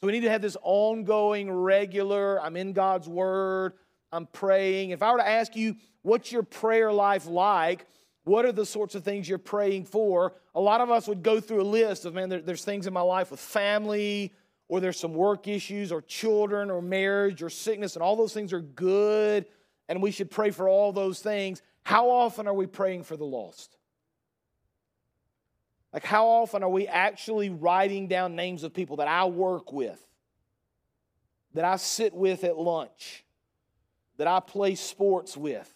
So 0.00 0.06
we 0.06 0.12
need 0.14 0.20
to 0.20 0.30
have 0.30 0.40
this 0.40 0.56
ongoing, 0.62 1.52
regular, 1.52 2.40
I'm 2.40 2.56
in 2.56 2.72
God's 2.72 3.06
Word, 3.06 3.74
I'm 4.10 4.26
praying. 4.26 4.90
If 4.90 5.02
I 5.02 5.12
were 5.12 5.18
to 5.18 5.28
ask 5.28 5.54
you, 5.54 5.76
what's 6.00 6.32
your 6.32 6.42
prayer 6.42 6.90
life 6.90 7.26
like? 7.26 7.84
What 8.24 8.46
are 8.46 8.52
the 8.52 8.64
sorts 8.64 8.94
of 8.94 9.04
things 9.04 9.28
you're 9.28 9.36
praying 9.36 9.84
for? 9.84 10.36
A 10.54 10.60
lot 10.60 10.80
of 10.80 10.90
us 10.90 11.06
would 11.06 11.22
go 11.22 11.38
through 11.38 11.60
a 11.60 11.64
list 11.64 12.06
of, 12.06 12.14
man, 12.14 12.30
there, 12.30 12.40
there's 12.40 12.64
things 12.64 12.86
in 12.86 12.94
my 12.94 13.02
life 13.02 13.30
with 13.30 13.40
family, 13.40 14.32
or 14.68 14.80
there's 14.80 14.98
some 14.98 15.12
work 15.12 15.46
issues, 15.48 15.92
or 15.92 16.00
children, 16.00 16.70
or 16.70 16.80
marriage, 16.80 17.42
or 17.42 17.50
sickness, 17.50 17.94
and 17.94 18.02
all 18.02 18.16
those 18.16 18.32
things 18.32 18.54
are 18.54 18.62
good, 18.62 19.44
and 19.90 20.00
we 20.00 20.10
should 20.10 20.30
pray 20.30 20.50
for 20.50 20.66
all 20.66 20.92
those 20.92 21.20
things. 21.20 21.60
How 21.82 22.08
often 22.08 22.48
are 22.48 22.54
we 22.54 22.66
praying 22.66 23.02
for 23.02 23.18
the 23.18 23.24
lost? 23.26 23.76
Like, 25.92 26.04
how 26.04 26.26
often 26.26 26.62
are 26.62 26.68
we 26.68 26.86
actually 26.86 27.50
writing 27.50 28.06
down 28.06 28.36
names 28.36 28.62
of 28.62 28.72
people 28.72 28.96
that 28.96 29.08
I 29.08 29.24
work 29.24 29.72
with, 29.72 30.00
that 31.54 31.64
I 31.64 31.76
sit 31.76 32.14
with 32.14 32.44
at 32.44 32.56
lunch, 32.56 33.24
that 34.16 34.28
I 34.28 34.40
play 34.40 34.74
sports 34.76 35.36
with? 35.36 35.74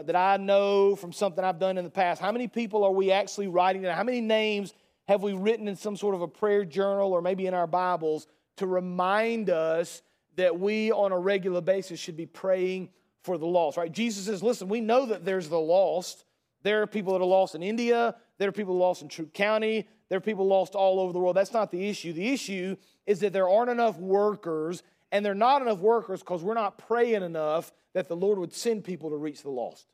that 0.00 0.16
I 0.16 0.38
know 0.38 0.96
from 0.96 1.12
something 1.12 1.44
I've 1.44 1.58
done 1.58 1.76
in 1.76 1.84
the 1.84 1.90
past? 1.90 2.20
How 2.20 2.32
many 2.32 2.48
people 2.48 2.82
are 2.82 2.90
we 2.90 3.12
actually 3.12 3.48
writing 3.48 3.82
down? 3.82 3.94
How 3.94 4.04
many 4.04 4.22
names 4.22 4.72
have 5.06 5.22
we 5.22 5.34
written 5.34 5.68
in 5.68 5.76
some 5.76 5.96
sort 5.96 6.14
of 6.14 6.22
a 6.22 6.28
prayer 6.28 6.64
journal 6.64 7.12
or 7.12 7.20
maybe 7.20 7.46
in 7.46 7.54
our 7.54 7.66
Bibles 7.66 8.26
to 8.56 8.66
remind 8.66 9.50
us 9.50 10.02
that 10.36 10.58
we 10.58 10.90
on 10.92 11.12
a 11.12 11.18
regular 11.18 11.60
basis 11.60 12.00
should 12.00 12.16
be 12.16 12.26
praying 12.26 12.88
for 13.22 13.36
the 13.36 13.46
lost, 13.46 13.76
right? 13.76 13.92
Jesus 13.92 14.24
says, 14.24 14.42
listen, 14.42 14.68
we 14.68 14.80
know 14.80 15.06
that 15.06 15.24
there's 15.24 15.48
the 15.48 15.60
lost. 15.60 16.24
There 16.62 16.82
are 16.82 16.86
people 16.86 17.12
that 17.12 17.20
are 17.20 17.26
lost 17.26 17.54
in 17.54 17.62
India. 17.62 18.16
There 18.38 18.48
are 18.48 18.52
people 18.52 18.76
lost 18.76 19.02
in 19.02 19.08
Troup 19.08 19.32
County. 19.32 19.86
There 20.08 20.18
are 20.18 20.20
people 20.20 20.46
lost 20.46 20.74
all 20.74 21.00
over 21.00 21.12
the 21.12 21.18
world. 21.18 21.36
That's 21.36 21.52
not 21.52 21.70
the 21.70 21.88
issue. 21.88 22.12
The 22.12 22.28
issue 22.28 22.76
is 23.06 23.20
that 23.20 23.32
there 23.32 23.48
aren't 23.48 23.70
enough 23.70 23.98
workers, 23.98 24.82
and 25.10 25.24
there 25.24 25.32
are 25.32 25.36
not 25.36 25.62
enough 25.62 25.78
workers 25.78 26.20
because 26.20 26.42
we're 26.42 26.54
not 26.54 26.78
praying 26.78 27.22
enough 27.22 27.72
that 27.94 28.08
the 28.08 28.16
Lord 28.16 28.38
would 28.38 28.52
send 28.52 28.84
people 28.84 29.10
to 29.10 29.16
reach 29.16 29.42
the 29.42 29.50
lost. 29.50 29.86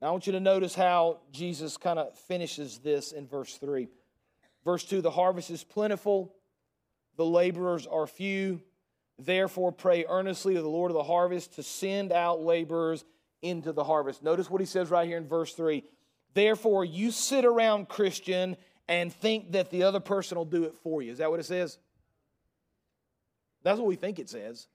Now, 0.00 0.08
I 0.08 0.10
want 0.10 0.26
you 0.26 0.32
to 0.32 0.40
notice 0.40 0.74
how 0.74 1.20
Jesus 1.32 1.76
kind 1.76 1.98
of 1.98 2.16
finishes 2.18 2.78
this 2.78 3.12
in 3.12 3.26
verse 3.26 3.56
3. 3.56 3.88
Verse 4.64 4.84
2 4.84 5.00
The 5.00 5.10
harvest 5.10 5.50
is 5.50 5.64
plentiful, 5.64 6.34
the 7.16 7.24
laborers 7.24 7.86
are 7.86 8.06
few. 8.06 8.60
Therefore, 9.18 9.72
pray 9.72 10.04
earnestly 10.06 10.54
to 10.54 10.60
the 10.60 10.68
Lord 10.68 10.90
of 10.90 10.94
the 10.94 11.02
harvest 11.02 11.54
to 11.54 11.62
send 11.62 12.12
out 12.12 12.42
laborers 12.42 13.04
into 13.40 13.72
the 13.72 13.84
harvest. 13.84 14.22
Notice 14.22 14.50
what 14.50 14.60
he 14.60 14.66
says 14.66 14.90
right 14.90 15.08
here 15.08 15.16
in 15.16 15.26
verse 15.26 15.54
3. 15.54 15.82
Therefore, 16.36 16.84
you 16.84 17.12
sit 17.12 17.46
around, 17.46 17.88
Christian, 17.88 18.58
and 18.88 19.10
think 19.10 19.52
that 19.52 19.70
the 19.70 19.84
other 19.84 20.00
person 20.00 20.36
will 20.36 20.44
do 20.44 20.64
it 20.64 20.74
for 20.82 21.00
you. 21.00 21.10
Is 21.10 21.16
that 21.16 21.30
what 21.30 21.40
it 21.40 21.46
says? 21.46 21.78
That's 23.62 23.78
what 23.78 23.86
we 23.86 23.96
think 23.96 24.18
it 24.18 24.28
says. 24.28 24.68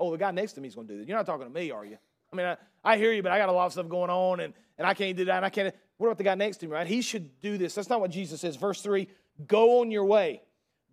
Oh, 0.00 0.10
the 0.10 0.16
guy 0.16 0.30
next 0.30 0.54
to 0.54 0.62
me 0.62 0.68
is 0.68 0.74
going 0.74 0.86
to 0.86 0.94
do 0.94 0.98
this. 0.98 1.06
You're 1.06 1.18
not 1.18 1.26
talking 1.26 1.46
to 1.46 1.52
me, 1.52 1.70
are 1.70 1.84
you? 1.84 1.98
I 2.32 2.36
mean, 2.36 2.46
I, 2.46 2.56
I 2.82 2.96
hear 2.96 3.12
you, 3.12 3.22
but 3.22 3.32
I 3.32 3.38
got 3.38 3.50
a 3.50 3.52
lot 3.52 3.66
of 3.66 3.72
stuff 3.72 3.86
going 3.90 4.08
on, 4.08 4.40
and, 4.40 4.54
and 4.78 4.86
I 4.86 4.94
can't 4.94 5.14
do 5.14 5.26
that, 5.26 5.36
and 5.36 5.44
I 5.44 5.50
can't. 5.50 5.74
What 5.98 6.06
about 6.06 6.16
the 6.16 6.24
guy 6.24 6.36
next 6.36 6.56
to 6.58 6.66
me, 6.66 6.72
right? 6.72 6.86
He 6.86 7.02
should 7.02 7.38
do 7.42 7.58
this. 7.58 7.74
That's 7.74 7.90
not 7.90 8.00
what 8.00 8.10
Jesus 8.10 8.40
says. 8.40 8.56
Verse 8.56 8.80
3 8.80 9.06
Go 9.46 9.82
on 9.82 9.90
your 9.90 10.06
way. 10.06 10.40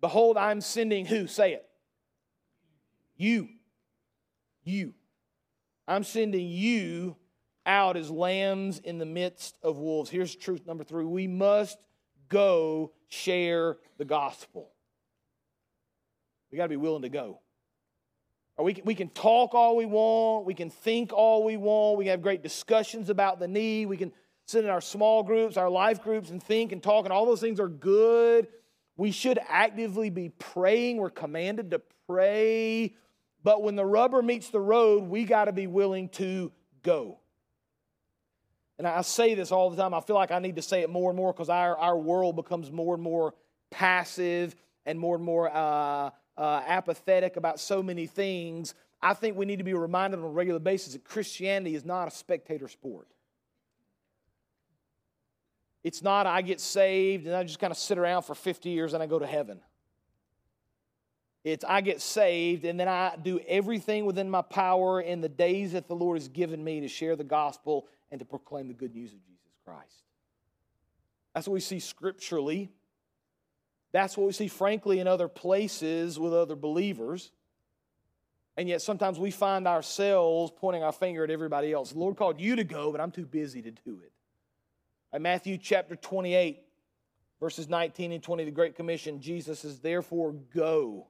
Behold, 0.02 0.36
I'm 0.36 0.60
sending 0.60 1.06
who? 1.06 1.26
Say 1.26 1.54
it. 1.54 1.66
You. 3.16 3.48
You. 4.62 4.92
I'm 5.88 6.04
sending 6.04 6.48
you 6.48 7.16
out 7.70 7.96
as 7.96 8.10
lambs 8.10 8.80
in 8.80 8.98
the 8.98 9.06
midst 9.06 9.56
of 9.62 9.78
wolves. 9.78 10.10
Here's 10.10 10.34
truth 10.34 10.66
number 10.66 10.82
three 10.82 11.04
we 11.04 11.28
must 11.28 11.78
go 12.28 12.92
share 13.08 13.78
the 13.96 14.04
gospel. 14.04 14.70
We 16.50 16.58
got 16.58 16.64
to 16.64 16.68
be 16.68 16.76
willing 16.76 17.02
to 17.02 17.08
go. 17.08 17.38
We 18.58 18.74
can, 18.74 18.84
we 18.84 18.94
can 18.94 19.08
talk 19.08 19.54
all 19.54 19.76
we 19.76 19.86
want, 19.86 20.44
we 20.44 20.52
can 20.52 20.68
think 20.68 21.12
all 21.12 21.44
we 21.44 21.56
want, 21.56 21.96
we 21.96 22.04
can 22.04 22.10
have 22.10 22.22
great 22.22 22.42
discussions 22.42 23.08
about 23.08 23.38
the 23.38 23.48
need, 23.48 23.86
we 23.86 23.96
can 23.96 24.12
sit 24.46 24.64
in 24.64 24.70
our 24.70 24.82
small 24.82 25.22
groups, 25.22 25.56
our 25.56 25.70
life 25.70 26.02
groups, 26.02 26.30
and 26.30 26.42
think 26.42 26.72
and 26.72 26.82
talk, 26.82 27.06
and 27.06 27.12
all 27.12 27.24
those 27.24 27.40
things 27.40 27.60
are 27.60 27.68
good. 27.68 28.48
We 28.96 29.12
should 29.12 29.38
actively 29.48 30.10
be 30.10 30.28
praying. 30.28 30.98
We're 30.98 31.08
commanded 31.08 31.70
to 31.70 31.80
pray. 32.06 32.96
But 33.42 33.62
when 33.62 33.76
the 33.76 33.86
rubber 33.86 34.20
meets 34.20 34.50
the 34.50 34.60
road, 34.60 35.04
we 35.04 35.24
got 35.24 35.46
to 35.46 35.52
be 35.52 35.66
willing 35.66 36.10
to 36.10 36.52
go. 36.82 37.20
And 38.80 38.88
I 38.88 39.02
say 39.02 39.34
this 39.34 39.52
all 39.52 39.68
the 39.68 39.76
time. 39.76 39.92
I 39.92 40.00
feel 40.00 40.16
like 40.16 40.30
I 40.30 40.38
need 40.38 40.56
to 40.56 40.62
say 40.62 40.80
it 40.80 40.88
more 40.88 41.10
and 41.10 41.16
more 41.18 41.34
because 41.34 41.50
our, 41.50 41.76
our 41.76 41.98
world 41.98 42.34
becomes 42.34 42.72
more 42.72 42.94
and 42.94 43.02
more 43.02 43.34
passive 43.70 44.56
and 44.86 44.98
more 44.98 45.16
and 45.16 45.22
more 45.22 45.54
uh, 45.54 46.08
uh, 46.38 46.62
apathetic 46.66 47.36
about 47.36 47.60
so 47.60 47.82
many 47.82 48.06
things, 48.06 48.74
I 49.02 49.12
think 49.12 49.36
we 49.36 49.44
need 49.44 49.58
to 49.58 49.64
be 49.64 49.74
reminded 49.74 50.20
on 50.20 50.24
a 50.24 50.30
regular 50.30 50.60
basis 50.60 50.94
that 50.94 51.04
Christianity 51.04 51.74
is 51.74 51.84
not 51.84 52.08
a 52.08 52.10
spectator 52.10 52.68
sport. 52.68 53.06
It's 55.84 56.02
not 56.02 56.26
I 56.26 56.40
get 56.40 56.58
saved 56.58 57.26
and 57.26 57.36
I 57.36 57.44
just 57.44 57.58
kind 57.58 57.70
of 57.72 57.76
sit 57.76 57.98
around 57.98 58.22
for 58.22 58.34
50 58.34 58.70
years 58.70 58.94
and 58.94 59.02
I 59.02 59.06
go 59.06 59.18
to 59.18 59.26
heaven. 59.26 59.60
It's 61.44 61.66
I 61.68 61.82
get 61.82 62.00
saved 62.00 62.64
and 62.64 62.80
then 62.80 62.88
I 62.88 63.14
do 63.22 63.40
everything 63.46 64.06
within 64.06 64.30
my 64.30 64.40
power 64.40 65.02
in 65.02 65.20
the 65.20 65.28
days 65.28 65.72
that 65.72 65.86
the 65.86 65.94
Lord 65.94 66.16
has 66.16 66.28
given 66.28 66.64
me 66.64 66.80
to 66.80 66.88
share 66.88 67.14
the 67.14 67.24
gospel 67.24 67.86
and 68.10 68.18
to 68.18 68.24
proclaim 68.24 68.68
the 68.68 68.74
good 68.74 68.94
news 68.94 69.12
of 69.12 69.24
Jesus 69.24 69.52
Christ. 69.64 70.04
That's 71.34 71.46
what 71.46 71.54
we 71.54 71.60
see 71.60 71.78
scripturally. 71.78 72.70
That's 73.92 74.16
what 74.16 74.26
we 74.26 74.32
see, 74.32 74.48
frankly, 74.48 75.00
in 75.00 75.06
other 75.06 75.28
places 75.28 76.18
with 76.18 76.32
other 76.32 76.56
believers. 76.56 77.32
And 78.56 78.68
yet 78.68 78.82
sometimes 78.82 79.18
we 79.18 79.30
find 79.30 79.66
ourselves 79.66 80.52
pointing 80.56 80.82
our 80.82 80.92
finger 80.92 81.24
at 81.24 81.30
everybody 81.30 81.72
else. 81.72 81.92
The 81.92 81.98
Lord 81.98 82.16
called 82.16 82.40
you 82.40 82.56
to 82.56 82.64
go, 82.64 82.92
but 82.92 83.00
I'm 83.00 83.10
too 83.10 83.26
busy 83.26 83.62
to 83.62 83.70
do 83.70 84.00
it. 84.02 84.12
In 85.14 85.22
Matthew 85.22 85.56
chapter 85.56 85.96
28, 85.96 86.60
verses 87.40 87.68
19 87.68 88.12
and 88.12 88.22
20, 88.22 88.44
the 88.44 88.50
Great 88.50 88.76
Commission, 88.76 89.20
Jesus 89.20 89.60
says, 89.60 89.80
Therefore, 89.80 90.32
go 90.54 91.06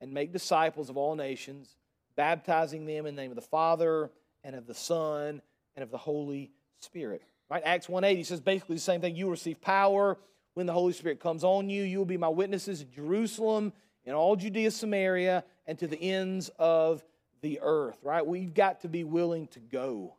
and 0.00 0.12
make 0.12 0.32
disciples 0.32 0.90
of 0.90 0.96
all 0.96 1.14
nations, 1.14 1.76
baptizing 2.16 2.84
them 2.84 3.06
in 3.06 3.14
the 3.14 3.22
name 3.22 3.30
of 3.30 3.36
the 3.36 3.42
Father 3.42 4.10
and 4.42 4.56
of 4.56 4.66
the 4.66 4.74
Son 4.74 5.40
and 5.76 5.82
of 5.82 5.90
the 5.90 5.98
Holy 5.98 6.50
Spirit. 6.80 7.22
Right? 7.50 7.62
Acts 7.64 7.88
1 7.88 8.04
8, 8.04 8.16
he 8.16 8.24
says 8.24 8.40
basically 8.40 8.76
the 8.76 8.82
same 8.82 9.00
thing. 9.00 9.16
You 9.16 9.30
receive 9.30 9.60
power 9.60 10.18
when 10.54 10.66
the 10.66 10.72
Holy 10.72 10.92
Spirit 10.92 11.20
comes 11.20 11.44
on 11.44 11.68
you. 11.68 11.82
You 11.82 11.98
will 11.98 12.04
be 12.04 12.16
my 12.16 12.28
witnesses 12.28 12.82
in 12.82 12.90
Jerusalem, 12.90 13.72
in 14.04 14.14
all 14.14 14.36
Judea, 14.36 14.70
Samaria, 14.70 15.44
and 15.66 15.78
to 15.78 15.86
the 15.86 16.00
ends 16.00 16.50
of 16.58 17.04
the 17.40 17.60
earth. 17.62 17.98
Right? 18.02 18.26
We've 18.26 18.54
got 18.54 18.80
to 18.82 18.88
be 18.88 19.04
willing 19.04 19.48
to 19.48 19.60
go. 19.60 20.14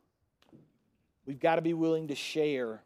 We've 1.26 1.40
got 1.40 1.56
to 1.56 1.62
be 1.62 1.74
willing 1.74 2.08
to 2.08 2.14
share. 2.14 2.82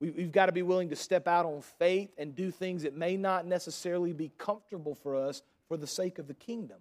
We've 0.00 0.32
got 0.32 0.46
to 0.46 0.52
be 0.52 0.62
willing 0.62 0.90
to 0.90 0.96
step 0.96 1.26
out 1.26 1.46
on 1.46 1.62
faith 1.78 2.10
and 2.18 2.34
do 2.34 2.50
things 2.50 2.82
that 2.82 2.94
may 2.94 3.16
not 3.16 3.46
necessarily 3.46 4.12
be 4.12 4.30
comfortable 4.36 4.94
for 4.94 5.16
us 5.16 5.42
for 5.66 5.76
the 5.76 5.86
sake 5.86 6.18
of 6.18 6.26
the 6.26 6.34
kingdom. 6.34 6.78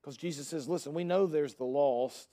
Because 0.00 0.16
Jesus 0.16 0.48
says, 0.48 0.68
listen, 0.68 0.94
we 0.94 1.04
know 1.04 1.26
there's 1.26 1.54
the 1.54 1.64
lost. 1.64 2.28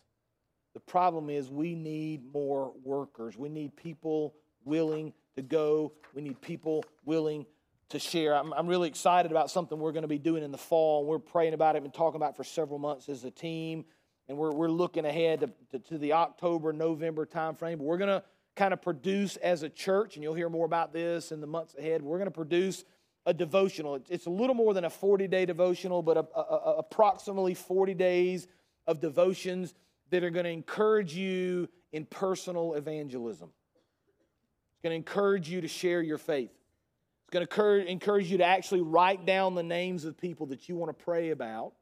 The 0.76 0.82
problem 0.82 1.30
is 1.30 1.50
we 1.50 1.74
need 1.74 2.34
more 2.34 2.74
workers. 2.84 3.38
We 3.38 3.48
need 3.48 3.78
people 3.78 4.36
willing 4.66 5.14
to 5.38 5.42
go. 5.42 5.94
We 6.14 6.22
need 6.22 6.42
people 6.42 6.84
willing 7.06 7.46
to 7.90 7.98
share. 7.98 8.36
I'm, 8.36 8.54
I'm 8.54 8.68
really 8.68 8.90
excited 8.90 9.32
about 9.32 9.50
something 9.50 9.80
we're 9.80 9.94
going 9.94 10.02
to 10.02 10.10
be 10.10 10.20
doing 10.20 10.44
in 10.44 10.52
the 10.52 10.58
fall. 10.58 11.06
We're 11.06 11.18
praying 11.18 11.54
about 11.54 11.78
it 11.78 11.84
and 11.84 11.94
talking 11.94 12.18
about 12.18 12.32
it 12.32 12.36
for 12.36 12.44
several 12.44 12.78
months 12.78 13.08
as 13.08 13.24
a 13.24 13.32
team. 13.32 13.86
And 14.28 14.38
we're, 14.38 14.52
we're 14.52 14.68
looking 14.68 15.06
ahead 15.06 15.40
to, 15.40 15.50
to, 15.72 15.80
to 15.88 15.98
the 15.98 16.12
October, 16.12 16.74
November 16.74 17.26
timeframe. 17.26 17.78
But 17.78 17.84
we're 17.84 17.98
going 17.98 18.10
to 18.10 18.24
kind 18.58 18.74
of 18.74 18.82
produce 18.82 19.38
as 19.38 19.64
a 19.64 19.70
church, 19.70 20.16
and 20.16 20.24
you'll 20.24 20.34
hear 20.34 20.50
more 20.50 20.66
about 20.66 20.92
this 20.92 21.32
in 21.32 21.40
the 21.40 21.48
months 21.48 21.74
ahead. 21.80 22.02
We're 22.02 22.18
going 22.18 22.28
to 22.28 22.32
produce 22.32 22.84
a 23.26 23.34
devotional. 23.34 24.02
It's 24.10 24.26
a 24.26 24.30
little 24.30 24.56
more 24.56 24.74
than 24.74 24.84
a 24.84 24.90
40 24.90 25.28
day 25.30 25.46
devotional, 25.46 26.02
but 26.02 26.18
a, 26.18 26.26
a, 26.36 26.42
a, 26.42 26.76
approximately 26.80 27.54
40 27.54 27.94
days 27.94 28.48
of 28.88 29.00
devotions 29.00 29.74
that 30.12 30.24
are 30.24 30.30
going 30.30 30.46
to 30.46 30.52
encourage 30.52 31.16
you 31.16 31.68
in 31.92 32.06
personal 32.06 32.74
evangelism. 32.74 33.50
It's 33.50 34.82
going 34.84 34.92
to 34.92 34.96
encourage 34.96 35.50
you 35.50 35.62
to 35.62 35.68
share 35.68 36.02
your 36.02 36.18
faith. 36.18 36.52
It's 36.52 37.32
going 37.32 37.48
to 37.48 37.92
encourage 37.92 38.30
you 38.30 38.38
to 38.40 38.46
actually 38.46 38.82
write 38.82 39.26
down 39.26 39.56
the 39.56 39.64
names 39.64 40.06
of 40.06 40.18
people 40.18 40.48
that 40.48 40.70
you 40.70 40.76
want 40.76 40.98
to 40.98 41.04
pray 41.04 41.32
about, 41.32 41.74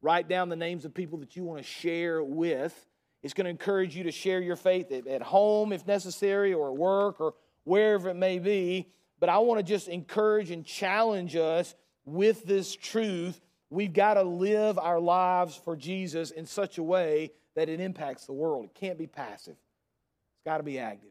write 0.00 0.28
down 0.28 0.48
the 0.48 0.56
names 0.56 0.84
of 0.84 0.92
people 0.92 1.18
that 1.18 1.36
you 1.36 1.44
want 1.44 1.58
to 1.58 1.64
share 1.64 2.22
with. 2.22 2.86
It's 3.22 3.34
going 3.34 3.44
to 3.44 3.50
encourage 3.50 3.96
you 3.96 4.04
to 4.04 4.10
share 4.10 4.40
your 4.40 4.56
faith 4.56 4.90
at 4.90 5.22
home 5.22 5.72
if 5.72 5.86
necessary, 5.86 6.52
or 6.52 6.70
at 6.70 6.76
work, 6.76 7.20
or 7.20 7.34
wherever 7.64 8.08
it 8.08 8.16
may 8.16 8.38
be 8.40 8.88
but 9.22 9.28
I 9.28 9.38
want 9.38 9.60
to 9.60 9.62
just 9.62 9.86
encourage 9.86 10.50
and 10.50 10.66
challenge 10.66 11.36
us 11.36 11.76
with 12.04 12.44
this 12.44 12.74
truth. 12.74 13.40
We've 13.70 13.92
got 13.92 14.14
to 14.14 14.24
live 14.24 14.80
our 14.80 14.98
lives 14.98 15.54
for 15.54 15.76
Jesus 15.76 16.32
in 16.32 16.44
such 16.44 16.76
a 16.78 16.82
way 16.82 17.30
that 17.56 17.68
it 17.68 17.80
impacts 17.80 18.26
the 18.26 18.32
world. 18.32 18.64
It 18.64 18.74
can't 18.74 18.98
be 18.98 19.06
passive, 19.06 19.56
it's 19.56 20.44
got 20.44 20.58
to 20.58 20.62
be 20.62 20.78
active. 20.78 21.10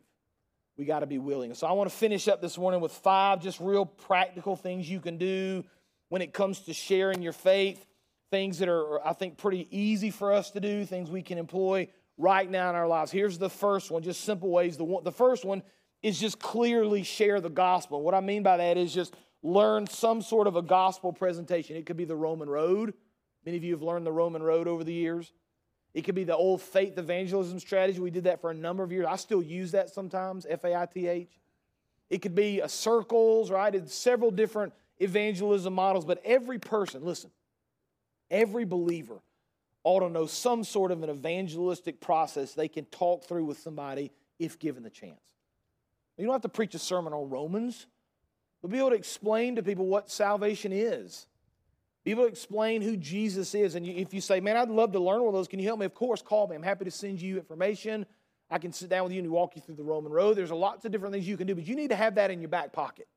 We 0.78 0.86
got 0.86 1.02
to 1.02 1.06
be 1.06 1.20
willing. 1.20 1.54
So 1.54 1.68
I 1.68 1.74
want 1.74 1.90
to 1.90 1.96
finish 1.96 2.28
up 2.28 2.42
this 2.42 2.58
morning 2.58 2.82
with 2.82 2.92
five 2.92 3.42
just 3.42 3.60
real 3.60 3.86
practical 3.86 4.56
things 4.56 4.90
you 4.90 5.00
can 5.00 5.18
do 5.18 5.64
when 6.10 6.22
it 6.22 6.34
comes 6.34 6.62
to 6.62 6.74
sharing 6.74 7.22
your 7.22 7.34
faith. 7.34 7.86
Things 8.32 8.60
that 8.60 8.70
are, 8.70 9.06
I 9.06 9.14
think, 9.14 9.38
pretty 9.38 9.68
easy 9.70 10.10
for 10.10 10.32
us 10.32 10.52
to 10.52 10.62
do, 10.62 10.86
things 10.86 11.12
we 11.12 11.22
can 11.22 11.38
employ 11.38 11.90
right 12.18 12.50
now 12.50 12.70
in 12.70 12.76
our 12.76 12.88
lives. 12.88 13.12
Here's 13.12 13.38
the 13.38 13.50
first 13.50 13.92
one, 13.92 14.02
just 14.02 14.22
simple 14.22 14.50
ways. 14.50 14.78
The, 14.78 14.86
one, 14.86 15.04
the 15.04 15.12
first 15.12 15.44
one 15.44 15.62
is 16.02 16.20
just 16.20 16.40
clearly 16.40 17.04
share 17.04 17.42
the 17.42 17.50
gospel. 17.50 18.02
What 18.02 18.16
I 18.16 18.22
mean 18.22 18.42
by 18.42 18.58
that 18.58 18.78
is 18.78 18.94
just 18.94 19.16
learn 19.44 19.88
some 19.88 20.22
sort 20.22 20.48
of 20.48 20.56
a 20.56 20.62
gospel 20.62 21.12
presentation. 21.12 21.76
It 21.76 21.86
could 21.86 21.98
be 21.98 22.06
the 22.06 22.16
Roman 22.16 22.50
road. 22.50 22.94
Many 23.46 23.58
of 23.58 23.64
you 23.64 23.74
have 23.74 23.82
learned 23.82 24.06
the 24.06 24.12
Roman 24.12 24.42
road 24.42 24.68
over 24.68 24.84
the 24.84 24.94
years. 24.94 25.32
It 25.94 26.04
could 26.04 26.16
be 26.16 26.24
the 26.24 26.36
old 26.36 26.62
faith 26.62 26.98
evangelism 26.98 27.60
strategy. 27.60 28.00
We 28.00 28.12
did 28.12 28.24
that 28.24 28.40
for 28.40 28.52
a 28.52 28.54
number 28.54 28.84
of 28.84 28.92
years. 28.92 29.06
I 29.10 29.18
still 29.18 29.44
use 29.44 29.72
that 29.72 29.90
sometimes, 29.90 30.46
F 30.50 30.64
A 30.64 30.76
I 30.76 30.86
T 30.86 31.08
H. 31.08 31.30
It 32.10 32.22
could 32.22 32.36
be 32.36 32.60
a 32.60 32.70
circles, 32.70 33.52
right? 33.52 33.74
It's 33.74 33.94
several 33.94 34.32
different 34.32 34.74
evangelism 35.00 35.74
models, 35.74 36.06
but 36.06 36.22
every 36.24 36.60
person, 36.60 37.04
listen, 37.04 37.32
every 38.30 38.66
believer 38.66 39.22
ought 39.84 40.02
to 40.02 40.10
know 40.10 40.28
some 40.28 40.64
sort 40.64 40.92
of 40.92 41.02
an 41.04 41.10
evangelistic 41.10 42.00
process 42.00 42.54
they 42.54 42.68
can 42.68 42.86
talk 42.86 43.24
through 43.26 43.46
with 43.46 43.60
somebody 43.60 44.12
if 44.40 44.60
given 44.60 44.84
the 44.84 44.90
chance. 44.90 45.20
You 46.18 46.26
don't 46.26 46.34
have 46.34 46.42
to 46.44 46.50
preach 46.50 46.76
a 46.76 46.80
sermon 46.80 47.14
on 47.14 47.30
Romans, 47.30 47.88
but 48.62 48.70
be 48.70 48.78
able 48.78 48.92
to 48.92 48.96
explain 48.96 49.56
to 49.56 49.64
people 49.64 49.88
what 49.88 50.12
salvation 50.12 50.72
is. 50.72 51.26
To 52.06 52.24
explain 52.24 52.82
who 52.82 52.98
Jesus 52.98 53.54
is. 53.54 53.76
And 53.76 53.86
if 53.86 54.14
you 54.14 54.22
say, 54.22 54.40
man, 54.40 54.58
I'd 54.58 54.70
love 54.70 54.92
to 54.94 55.00
learn 55.00 55.20
one 55.20 55.28
of 55.28 55.34
those, 55.34 55.48
can 55.48 55.60
you 55.60 55.68
help 55.68 55.80
me? 55.80 55.86
Of 55.86 55.94
course, 55.94 56.22
call 56.22 56.48
me. 56.48 56.56
I'm 56.56 56.64
happy 56.64 56.86
to 56.86 56.92
send 56.92 57.22
you 57.22 57.38
information. 57.38 58.06
I 58.50 58.58
can 58.58 58.74
sit 58.74 58.90
down 58.90 59.04
with 59.04 59.14
you 59.14 59.20
and 59.20 59.30
walk 59.32 59.56
you 59.56 59.62
through 59.62 59.76
the 59.76 59.84
Roman 59.84 60.12
road. 60.12 60.36
There's 60.36 60.52
lots 60.52 60.84
of 60.84 60.92
different 60.92 61.14
things 61.14 61.28
you 61.28 61.38
can 61.38 61.48
do, 61.48 61.56
but 61.56 61.66
you 61.66 61.76
need 61.76 61.90
to 61.90 61.96
have 61.96 62.16
that 62.16 62.32
in 62.32 62.42
your 62.42 62.50
back 62.50 62.74
pocket. 62.74 63.08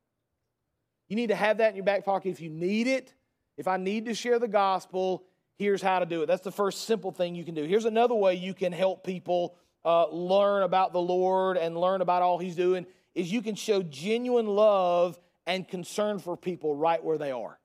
You 1.09 1.17
need 1.17 1.29
to 1.29 1.35
have 1.35 1.59
that 1.59 1.71
in 1.71 1.77
your 1.77 1.85
back 1.85 2.05
pocket 2.05 2.29
if 2.29 2.41
you 2.41 2.51
need 2.51 2.87
it. 2.87 3.15
If 3.57 3.69
I 3.69 3.77
need 3.77 4.07
to 4.07 4.15
share 4.15 4.39
the 4.39 4.49
gospel, 4.49 5.25
here's 5.57 5.83
how 5.83 5.99
to 5.99 6.07
do 6.07 6.23
it. 6.23 6.27
That's 6.27 6.43
the 6.43 6.53
first 6.53 6.85
simple 6.85 7.11
thing 7.11 7.35
you 7.35 7.45
can 7.45 7.55
do. 7.55 7.65
Here's 7.65 7.85
another 7.85 8.15
way 8.15 8.35
you 8.35 8.55
can 8.55 8.73
help 8.73 9.05
people 9.05 9.57
uh, 9.85 10.09
learn 10.09 10.63
about 10.63 10.93
the 10.93 11.01
Lord 11.01 11.57
and 11.57 11.77
learn 11.77 12.01
about 12.01 12.23
all 12.23 12.39
He's 12.39 12.57
doing 12.57 12.87
is 13.15 13.33
you 13.33 13.43
can 13.43 13.55
show 13.55 13.83
genuine 13.83 14.47
love 14.47 15.19
and 15.47 15.67
concern 15.67 16.19
for 16.19 16.37
people 16.37 16.75
right 16.75 17.03
where 17.03 17.19
they 17.19 17.31
are. 17.31 17.59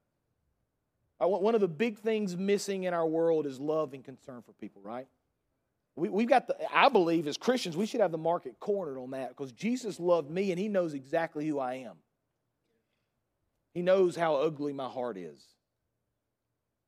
Uh, 1.21 1.27
one 1.27 1.55
of 1.55 1.61
the 1.61 1.67
big 1.67 1.99
things 1.99 2.37
missing 2.37 2.83
in 2.83 2.93
our 2.93 3.05
world 3.05 3.45
is 3.45 3.59
love 3.59 3.93
and 3.93 4.03
concern 4.03 4.41
for 4.41 4.53
people, 4.53 4.81
right? 4.81 5.07
We, 5.95 6.23
have 6.23 6.29
got 6.29 6.47
the, 6.47 6.55
I 6.73 6.87
believe 6.87 7.27
as 7.27 7.35
Christians, 7.35 7.75
we 7.75 7.85
should 7.85 7.99
have 7.99 8.11
the 8.11 8.17
market 8.17 8.57
cornered 8.59 8.97
on 8.97 9.11
that 9.11 9.29
because 9.29 9.51
Jesus 9.51 9.99
loved 9.99 10.29
me 10.29 10.51
and 10.51 10.59
He 10.59 10.69
knows 10.69 10.93
exactly 10.93 11.45
who 11.45 11.59
I 11.59 11.75
am. 11.75 11.97
He 13.73 13.81
knows 13.81 14.15
how 14.15 14.37
ugly 14.37 14.71
my 14.71 14.87
heart 14.87 15.17
is. 15.17 15.43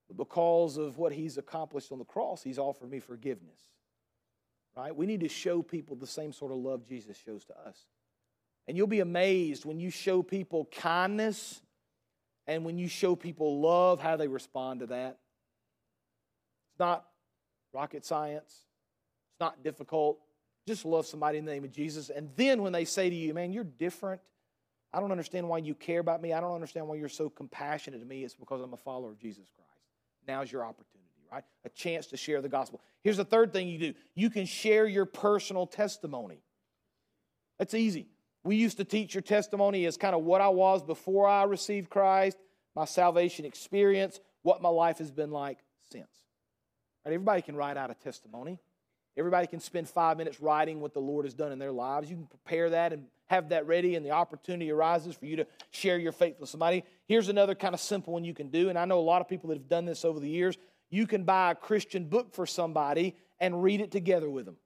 But 0.07 0.15
because 0.15 0.77
of 0.77 0.97
what 0.97 1.11
He's 1.11 1.37
accomplished 1.37 1.91
on 1.91 1.99
the 1.99 2.05
cross, 2.05 2.41
He's 2.41 2.57
offered 2.57 2.89
me 2.89 2.99
forgiveness 2.99 3.59
right? 4.75 4.95
We 4.95 5.05
need 5.05 5.21
to 5.21 5.27
show 5.27 5.61
people 5.61 5.95
the 5.95 6.07
same 6.07 6.33
sort 6.33 6.51
of 6.51 6.57
love 6.57 6.85
Jesus 6.85 7.17
shows 7.17 7.45
to 7.45 7.59
us. 7.59 7.77
And 8.67 8.77
you'll 8.77 8.87
be 8.87 8.99
amazed 8.99 9.65
when 9.65 9.79
you 9.79 9.89
show 9.89 10.21
people 10.21 10.69
kindness 10.71 11.61
and 12.47 12.65
when 12.65 12.77
you 12.77 12.87
show 12.87 13.15
people 13.15 13.59
love, 13.61 14.01
how 14.01 14.17
they 14.17 14.27
respond 14.27 14.81
to 14.81 14.87
that. 14.87 15.17
It's 16.71 16.79
not 16.79 17.05
rocket 17.73 18.05
science, 18.05 18.65
it's 19.31 19.39
not 19.39 19.63
difficult. 19.63 20.19
Just 20.67 20.85
love 20.85 21.07
somebody 21.07 21.39
in 21.39 21.45
the 21.45 21.51
name 21.51 21.63
of 21.63 21.71
Jesus. 21.71 22.11
And 22.11 22.29
then 22.35 22.61
when 22.61 22.71
they 22.71 22.85
say 22.85 23.09
to 23.09 23.15
you, 23.15 23.33
man, 23.33 23.51
you're 23.51 23.63
different. 23.63 24.21
I 24.93 24.99
don't 24.99 25.11
understand 25.11 25.49
why 25.49 25.57
you 25.57 25.73
care 25.73 25.99
about 25.99 26.21
me. 26.21 26.33
I 26.33 26.39
don't 26.39 26.53
understand 26.53 26.87
why 26.87 26.97
you're 26.97 27.09
so 27.09 27.29
compassionate 27.29 27.99
to 27.99 28.05
me. 28.05 28.23
It's 28.23 28.35
because 28.35 28.61
I'm 28.61 28.73
a 28.73 28.77
follower 28.77 29.09
of 29.09 29.17
Jesus 29.17 29.45
Christ. 29.55 29.69
Now's 30.27 30.51
your 30.51 30.63
opportunity 30.63 31.01
right? 31.31 31.43
A 31.65 31.69
chance 31.69 32.07
to 32.07 32.17
share 32.17 32.41
the 32.41 32.49
gospel. 32.49 32.81
Here's 33.03 33.17
the 33.17 33.25
third 33.25 33.53
thing 33.53 33.67
you 33.67 33.79
do 33.79 33.93
you 34.15 34.29
can 34.29 34.45
share 34.45 34.85
your 34.85 35.05
personal 35.05 35.65
testimony. 35.65 36.41
That's 37.57 37.73
easy. 37.73 38.07
We 38.43 38.55
used 38.55 38.77
to 38.77 38.85
teach 38.85 39.13
your 39.13 39.21
testimony 39.21 39.85
as 39.85 39.97
kind 39.97 40.15
of 40.15 40.23
what 40.23 40.41
I 40.41 40.49
was 40.49 40.81
before 40.83 41.27
I 41.27 41.43
received 41.43 41.89
Christ, 41.89 42.37
my 42.75 42.85
salvation 42.85 43.45
experience, 43.45 44.19
what 44.41 44.61
my 44.61 44.69
life 44.69 44.97
has 44.97 45.11
been 45.11 45.31
like 45.31 45.59
since. 45.91 46.09
Right? 47.05 47.13
Everybody 47.13 47.41
can 47.41 47.55
write 47.55 47.77
out 47.77 47.91
a 47.91 47.95
testimony. 47.95 48.59
Everybody 49.17 49.45
can 49.47 49.59
spend 49.59 49.89
five 49.89 50.17
minutes 50.17 50.39
writing 50.39 50.79
what 50.79 50.93
the 50.93 51.01
Lord 51.01 51.25
has 51.25 51.33
done 51.33 51.51
in 51.51 51.59
their 51.59 51.71
lives. 51.71 52.09
You 52.09 52.15
can 52.15 52.27
prepare 52.27 52.69
that 52.69 52.93
and 52.93 53.05
have 53.27 53.49
that 53.49 53.67
ready, 53.67 53.95
and 53.95 54.05
the 54.05 54.11
opportunity 54.11 54.71
arises 54.71 55.15
for 55.15 55.25
you 55.25 55.37
to 55.37 55.47
share 55.71 55.97
your 55.97 56.11
faith 56.11 56.35
with 56.39 56.49
somebody. 56.49 56.83
Here's 57.07 57.29
another 57.29 57.55
kind 57.55 57.73
of 57.73 57.79
simple 57.79 58.13
one 58.13 58.23
you 58.23 58.33
can 58.33 58.49
do, 58.49 58.69
and 58.69 58.77
I 58.77 58.85
know 58.85 58.99
a 58.99 59.01
lot 59.01 59.21
of 59.21 59.27
people 59.27 59.49
that 59.49 59.57
have 59.57 59.69
done 59.69 59.85
this 59.85 60.03
over 60.03 60.19
the 60.19 60.29
years. 60.29 60.57
You 60.89 61.07
can 61.07 61.23
buy 61.23 61.51
a 61.51 61.55
Christian 61.55 62.05
book 62.05 62.33
for 62.33 62.45
somebody 62.45 63.15
and 63.39 63.63
read 63.63 63.81
it 63.81 63.91
together 63.91 64.29
with 64.29 64.45
them. 64.45 64.57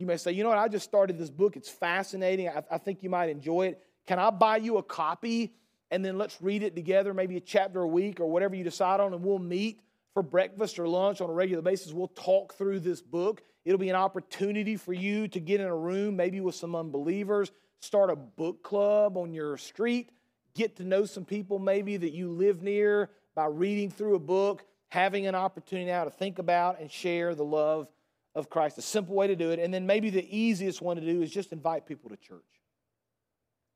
You 0.00 0.06
may 0.06 0.16
say, 0.16 0.32
you 0.32 0.42
know 0.42 0.48
what, 0.48 0.56
I 0.56 0.66
just 0.66 0.86
started 0.86 1.18
this 1.18 1.28
book. 1.28 1.56
It's 1.56 1.68
fascinating. 1.68 2.48
I, 2.48 2.64
I 2.70 2.78
think 2.78 3.02
you 3.02 3.10
might 3.10 3.28
enjoy 3.28 3.66
it. 3.66 3.82
Can 4.06 4.18
I 4.18 4.30
buy 4.30 4.56
you 4.56 4.78
a 4.78 4.82
copy 4.82 5.52
and 5.90 6.02
then 6.02 6.16
let's 6.16 6.40
read 6.40 6.62
it 6.62 6.74
together, 6.74 7.12
maybe 7.12 7.36
a 7.36 7.40
chapter 7.40 7.82
a 7.82 7.86
week 7.86 8.18
or 8.18 8.26
whatever 8.26 8.54
you 8.54 8.64
decide 8.64 9.00
on, 9.00 9.12
and 9.12 9.22
we'll 9.22 9.38
meet 9.38 9.82
for 10.14 10.22
breakfast 10.22 10.78
or 10.78 10.88
lunch 10.88 11.20
on 11.20 11.28
a 11.28 11.32
regular 11.34 11.60
basis. 11.60 11.92
We'll 11.92 12.08
talk 12.08 12.54
through 12.54 12.80
this 12.80 13.02
book. 13.02 13.42
It'll 13.66 13.78
be 13.78 13.90
an 13.90 13.96
opportunity 13.96 14.76
for 14.76 14.94
you 14.94 15.28
to 15.28 15.38
get 15.38 15.60
in 15.60 15.66
a 15.66 15.76
room, 15.76 16.16
maybe 16.16 16.40
with 16.40 16.54
some 16.54 16.74
unbelievers, 16.74 17.52
start 17.80 18.08
a 18.08 18.16
book 18.16 18.62
club 18.62 19.18
on 19.18 19.34
your 19.34 19.58
street, 19.58 20.12
get 20.54 20.76
to 20.76 20.84
know 20.84 21.04
some 21.04 21.26
people 21.26 21.58
maybe 21.58 21.98
that 21.98 22.12
you 22.12 22.30
live 22.30 22.62
near 22.62 23.10
by 23.34 23.44
reading 23.44 23.90
through 23.90 24.14
a 24.14 24.20
book, 24.20 24.64
having 24.88 25.26
an 25.26 25.34
opportunity 25.34 25.90
now 25.90 26.04
to 26.04 26.10
think 26.10 26.38
about 26.38 26.80
and 26.80 26.90
share 26.90 27.34
the 27.34 27.44
love 27.44 27.86
of 28.34 28.50
Christ. 28.50 28.78
A 28.78 28.82
simple 28.82 29.14
way 29.14 29.26
to 29.26 29.36
do 29.36 29.50
it. 29.50 29.58
And 29.58 29.72
then 29.72 29.86
maybe 29.86 30.10
the 30.10 30.26
easiest 30.36 30.80
one 30.80 30.96
to 30.96 31.02
do 31.02 31.22
is 31.22 31.30
just 31.30 31.52
invite 31.52 31.86
people 31.86 32.10
to 32.10 32.16
church. 32.16 32.44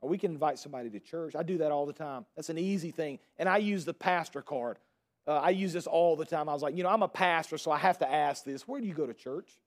Or 0.01 0.09
we 0.09 0.19
can 0.19 0.33
invite 0.33 0.59
somebody 0.59 0.91
to 0.91 1.01
church. 1.01 1.35
I 1.35 1.43
do 1.43 1.59
that 1.59 1.73
all 1.73 1.87
the 1.87 1.93
time. 1.93 2.27
That's 2.37 2.51
an 2.51 2.59
easy 2.59 2.91
thing. 2.91 3.19
And 3.39 3.49
I 3.49 3.57
use 3.57 3.85
the 3.85 3.95
pastor 3.95 4.43
card. 4.43 4.79
Uh, 5.27 5.37
I 5.37 5.51
use 5.51 5.73
this 5.73 5.87
all 5.87 6.17
the 6.17 6.27
time. 6.27 6.49
I 6.49 6.53
was 6.53 6.63
like, 6.63 6.77
you 6.77 6.83
know, 6.83 6.91
I'm 6.91 7.03
a 7.03 7.09
pastor, 7.09 7.57
so 7.57 7.71
I 7.71 7.79
have 7.79 7.99
to 7.99 8.13
ask 8.13 8.45
this. 8.45 8.69
Where 8.69 8.81
do 8.81 8.87
you 8.87 8.93
go 8.93 9.07
to 9.07 9.15
church? 9.15 9.59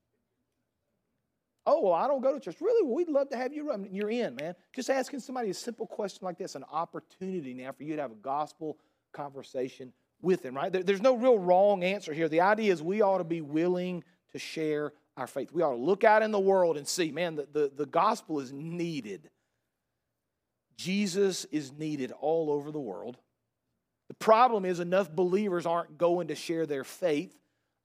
Oh, 1.66 1.82
well, 1.82 1.94
I 1.94 2.08
don't 2.08 2.22
go 2.22 2.34
to 2.34 2.40
church. 2.40 2.62
Really? 2.62 2.86
Well, 2.86 2.96
we'd 2.96 3.10
love 3.10 3.30
to 3.30 3.38
have 3.38 3.52
you. 3.52 3.88
You're 3.92 4.12
in, 4.12 4.36
man. 4.36 4.54
Just 4.74 4.90
asking 4.90 5.20
somebody 5.20 5.50
a 5.50 5.54
simple 5.54 5.88
question 5.88 6.24
like 6.24 6.38
this, 6.38 6.56
an 6.56 6.64
opportunity 6.72 7.54
now 7.54 7.72
for 7.72 7.84
you 7.84 7.96
to 7.96 8.02
have 8.04 8.12
a 8.12 8.16
gospel 8.16 8.78
conversation 9.12 9.92
with 10.22 10.44
them, 10.44 10.56
right? 10.56 10.72
There's 10.72 11.02
no 11.02 11.16
real 11.16 11.38
wrong 11.38 11.84
answer 11.84 12.14
here. 12.14 12.30
The 12.30 12.42
idea 12.42 12.72
is 12.72 12.82
we 12.82 13.02
ought 13.02 13.18
to 13.18 13.24
be 13.24 13.42
willing 13.42 14.04
to 14.34 14.40
share 14.40 14.94
our 15.16 15.28
faith. 15.28 15.52
We 15.52 15.64
ought 15.64 15.72
to 15.72 15.78
look 15.78 16.04
out 16.04 16.22
in 16.22 16.32
the 16.32 16.40
world 16.40 16.78
and 16.78 16.88
see, 16.88 17.12
man, 17.12 17.36
the, 17.36 17.48
the, 17.52 17.72
the 17.76 17.86
gospel 17.86 18.40
is 18.40 18.52
needed. 18.52 19.30
Jesus 20.78 21.46
is 21.46 21.74
needed 21.74 22.12
all 22.12 22.52
over 22.52 22.72
the 22.72 22.80
world. 22.80 23.18
The 24.10 24.14
problem 24.16 24.64
is, 24.64 24.80
enough 24.80 25.12
believers 25.12 25.66
aren't 25.66 25.98
going 25.98 26.28
to 26.28 26.36
share 26.36 26.66
their 26.66 26.84
faith. 26.84 27.36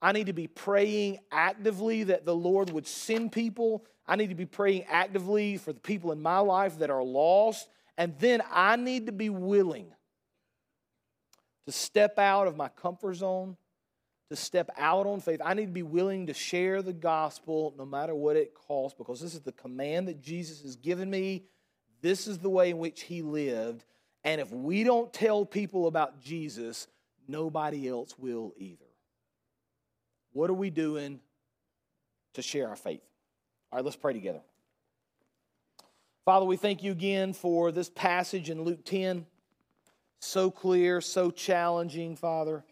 I 0.01 0.11
need 0.11 0.27
to 0.27 0.33
be 0.33 0.47
praying 0.47 1.19
actively 1.31 2.03
that 2.03 2.25
the 2.25 2.35
Lord 2.35 2.69
would 2.69 2.87
send 2.87 3.31
people. 3.31 3.85
I 4.05 4.15
need 4.15 4.29
to 4.29 4.35
be 4.35 4.45
praying 4.45 4.85
actively 4.89 5.57
for 5.57 5.73
the 5.73 5.79
people 5.79 6.11
in 6.11 6.21
my 6.21 6.39
life 6.39 6.79
that 6.79 6.89
are 6.89 7.03
lost. 7.03 7.67
And 7.97 8.17
then 8.19 8.41
I 8.51 8.75
need 8.75 9.07
to 9.07 9.11
be 9.11 9.29
willing 9.29 9.87
to 11.65 11.71
step 11.71 12.19
out 12.19 12.47
of 12.47 12.57
my 12.57 12.67
comfort 12.67 13.15
zone, 13.15 13.55
to 14.33 14.41
step 14.41 14.69
out 14.77 15.05
on 15.05 15.19
faith. 15.19 15.39
I 15.43 15.53
need 15.53 15.67
to 15.67 15.71
be 15.71 15.83
willing 15.83 16.27
to 16.27 16.33
share 16.33 16.81
the 16.81 16.93
gospel 16.93 17.73
no 17.77 17.85
matter 17.85 18.15
what 18.15 18.35
it 18.35 18.53
costs 18.53 18.97
because 18.97 19.21
this 19.21 19.35
is 19.35 19.41
the 19.41 19.51
command 19.51 20.07
that 20.07 20.21
Jesus 20.21 20.63
has 20.63 20.75
given 20.75 21.09
me. 21.09 21.43
This 22.01 22.27
is 22.27 22.39
the 22.39 22.49
way 22.49 22.71
in 22.71 22.79
which 22.79 23.03
he 23.03 23.21
lived. 23.21 23.85
And 24.23 24.41
if 24.41 24.51
we 24.51 24.83
don't 24.83 25.13
tell 25.13 25.45
people 25.45 25.87
about 25.87 26.21
Jesus, 26.21 26.87
nobody 27.27 27.87
else 27.87 28.17
will 28.17 28.53
either. 28.57 28.85
What 30.31 30.49
are 30.49 30.55
we 30.55 30.71
doing 30.71 31.19
to 32.33 32.41
share 32.41 32.69
our 32.69 32.75
faith? 32.75 33.03
All 33.71 33.77
right, 33.77 33.85
let's 33.85 33.95
pray 33.95 34.13
together. 34.13 34.41
Father, 36.25 36.45
we 36.45 36.57
thank 36.57 36.81
you 36.81 36.91
again 36.91 37.33
for 37.33 37.71
this 37.71 37.89
passage 37.89 38.49
in 38.49 38.63
Luke 38.63 38.83
10. 38.85 39.25
So 40.19 40.49
clear, 40.49 41.01
so 41.01 41.29
challenging, 41.29 42.15
Father. 42.15 42.63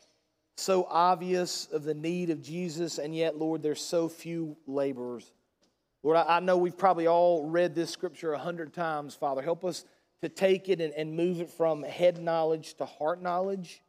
So 0.58 0.86
obvious 0.90 1.68
of 1.72 1.84
the 1.84 1.94
need 1.94 2.30
of 2.30 2.42
Jesus, 2.42 3.00
and 3.00 3.16
yet, 3.16 3.38
Lord, 3.38 3.64
there's 3.64 3.82
so 3.82 4.08
few 4.10 4.58
laborers. 4.68 5.32
Lord, 6.04 6.18
I 6.18 6.40
know 6.40 6.58
we've 6.58 6.78
probably 6.78 7.08
all 7.08 7.48
read 7.48 7.76
this 7.76 7.92
scripture 7.92 8.34
a 8.34 8.40
hundred 8.40 8.74
times, 8.74 9.16
Father. 9.16 9.42
Help 9.42 9.64
us 9.64 9.86
to 10.22 10.30
take 10.30 10.70
it 10.70 10.82
and, 10.82 10.94
and 10.94 11.16
move 11.16 11.42
it 11.42 11.50
from 11.50 11.84
head 11.84 12.22
knowledge 12.22 12.76
to 12.76 12.86
heart 12.86 13.22
knowledge. 13.22 13.82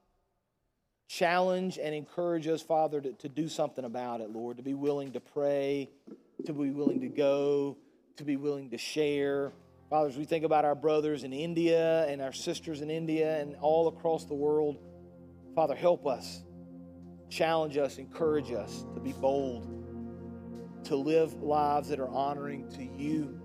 Challenge 1.08 1.78
and 1.78 1.94
encourage 1.94 2.46
us, 2.48 2.62
Father, 2.62 3.00
to, 3.00 3.12
to 3.12 3.28
do 3.28 3.48
something 3.48 3.84
about 3.84 4.20
it, 4.20 4.30
Lord, 4.30 4.56
to 4.56 4.62
be 4.62 4.72
willing 4.72 5.12
to 5.12 5.20
pray, 5.20 5.90
to 6.46 6.52
be 6.54 6.70
willing 6.70 7.00
to 7.02 7.08
go, 7.08 7.76
to 8.16 8.24
be 8.24 8.36
willing 8.36 8.70
to 8.70 8.78
share. 8.78 9.52
Father, 9.90 10.08
as 10.08 10.16
we 10.16 10.24
think 10.24 10.44
about 10.44 10.64
our 10.64 10.74
brothers 10.74 11.24
in 11.24 11.34
India 11.34 12.06
and 12.06 12.22
our 12.22 12.32
sisters 12.32 12.80
in 12.80 12.90
India 12.90 13.38
and 13.40 13.56
all 13.60 13.88
across 13.88 14.24
the 14.24 14.34
world, 14.34 14.78
Father, 15.54 15.74
help 15.74 16.06
us, 16.06 16.42
challenge 17.32 17.78
us, 17.78 17.98
encourage 17.98 18.52
us 18.52 18.84
to 18.94 19.00
be 19.00 19.12
bold, 19.12 19.66
to 20.84 20.96
live 20.96 21.32
lives 21.42 21.88
that 21.88 21.98
are 21.98 22.10
honoring 22.10 22.68
to 22.70 22.84
you 22.84 23.40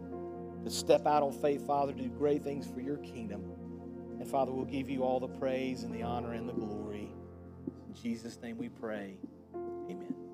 to 0.63 0.69
step 0.69 1.07
out 1.07 1.23
on 1.23 1.31
faith, 1.31 1.65
Father, 1.65 1.93
to 1.93 2.01
do 2.01 2.09
great 2.09 2.43
things 2.43 2.67
for 2.67 2.81
your 2.81 2.97
kingdom. 2.97 3.43
And 4.19 4.27
Father, 4.27 4.51
we'll 4.51 4.65
give 4.65 4.89
you 4.89 5.03
all 5.03 5.19
the 5.19 5.27
praise 5.27 5.83
and 5.83 5.93
the 5.93 6.03
honor 6.03 6.33
and 6.33 6.49
the 6.49 6.53
glory. 6.53 7.09
In 7.87 7.93
Jesus' 7.93 8.37
name 8.41 8.57
we 8.57 8.67
pray. 8.67 9.15
Amen. 9.55 10.26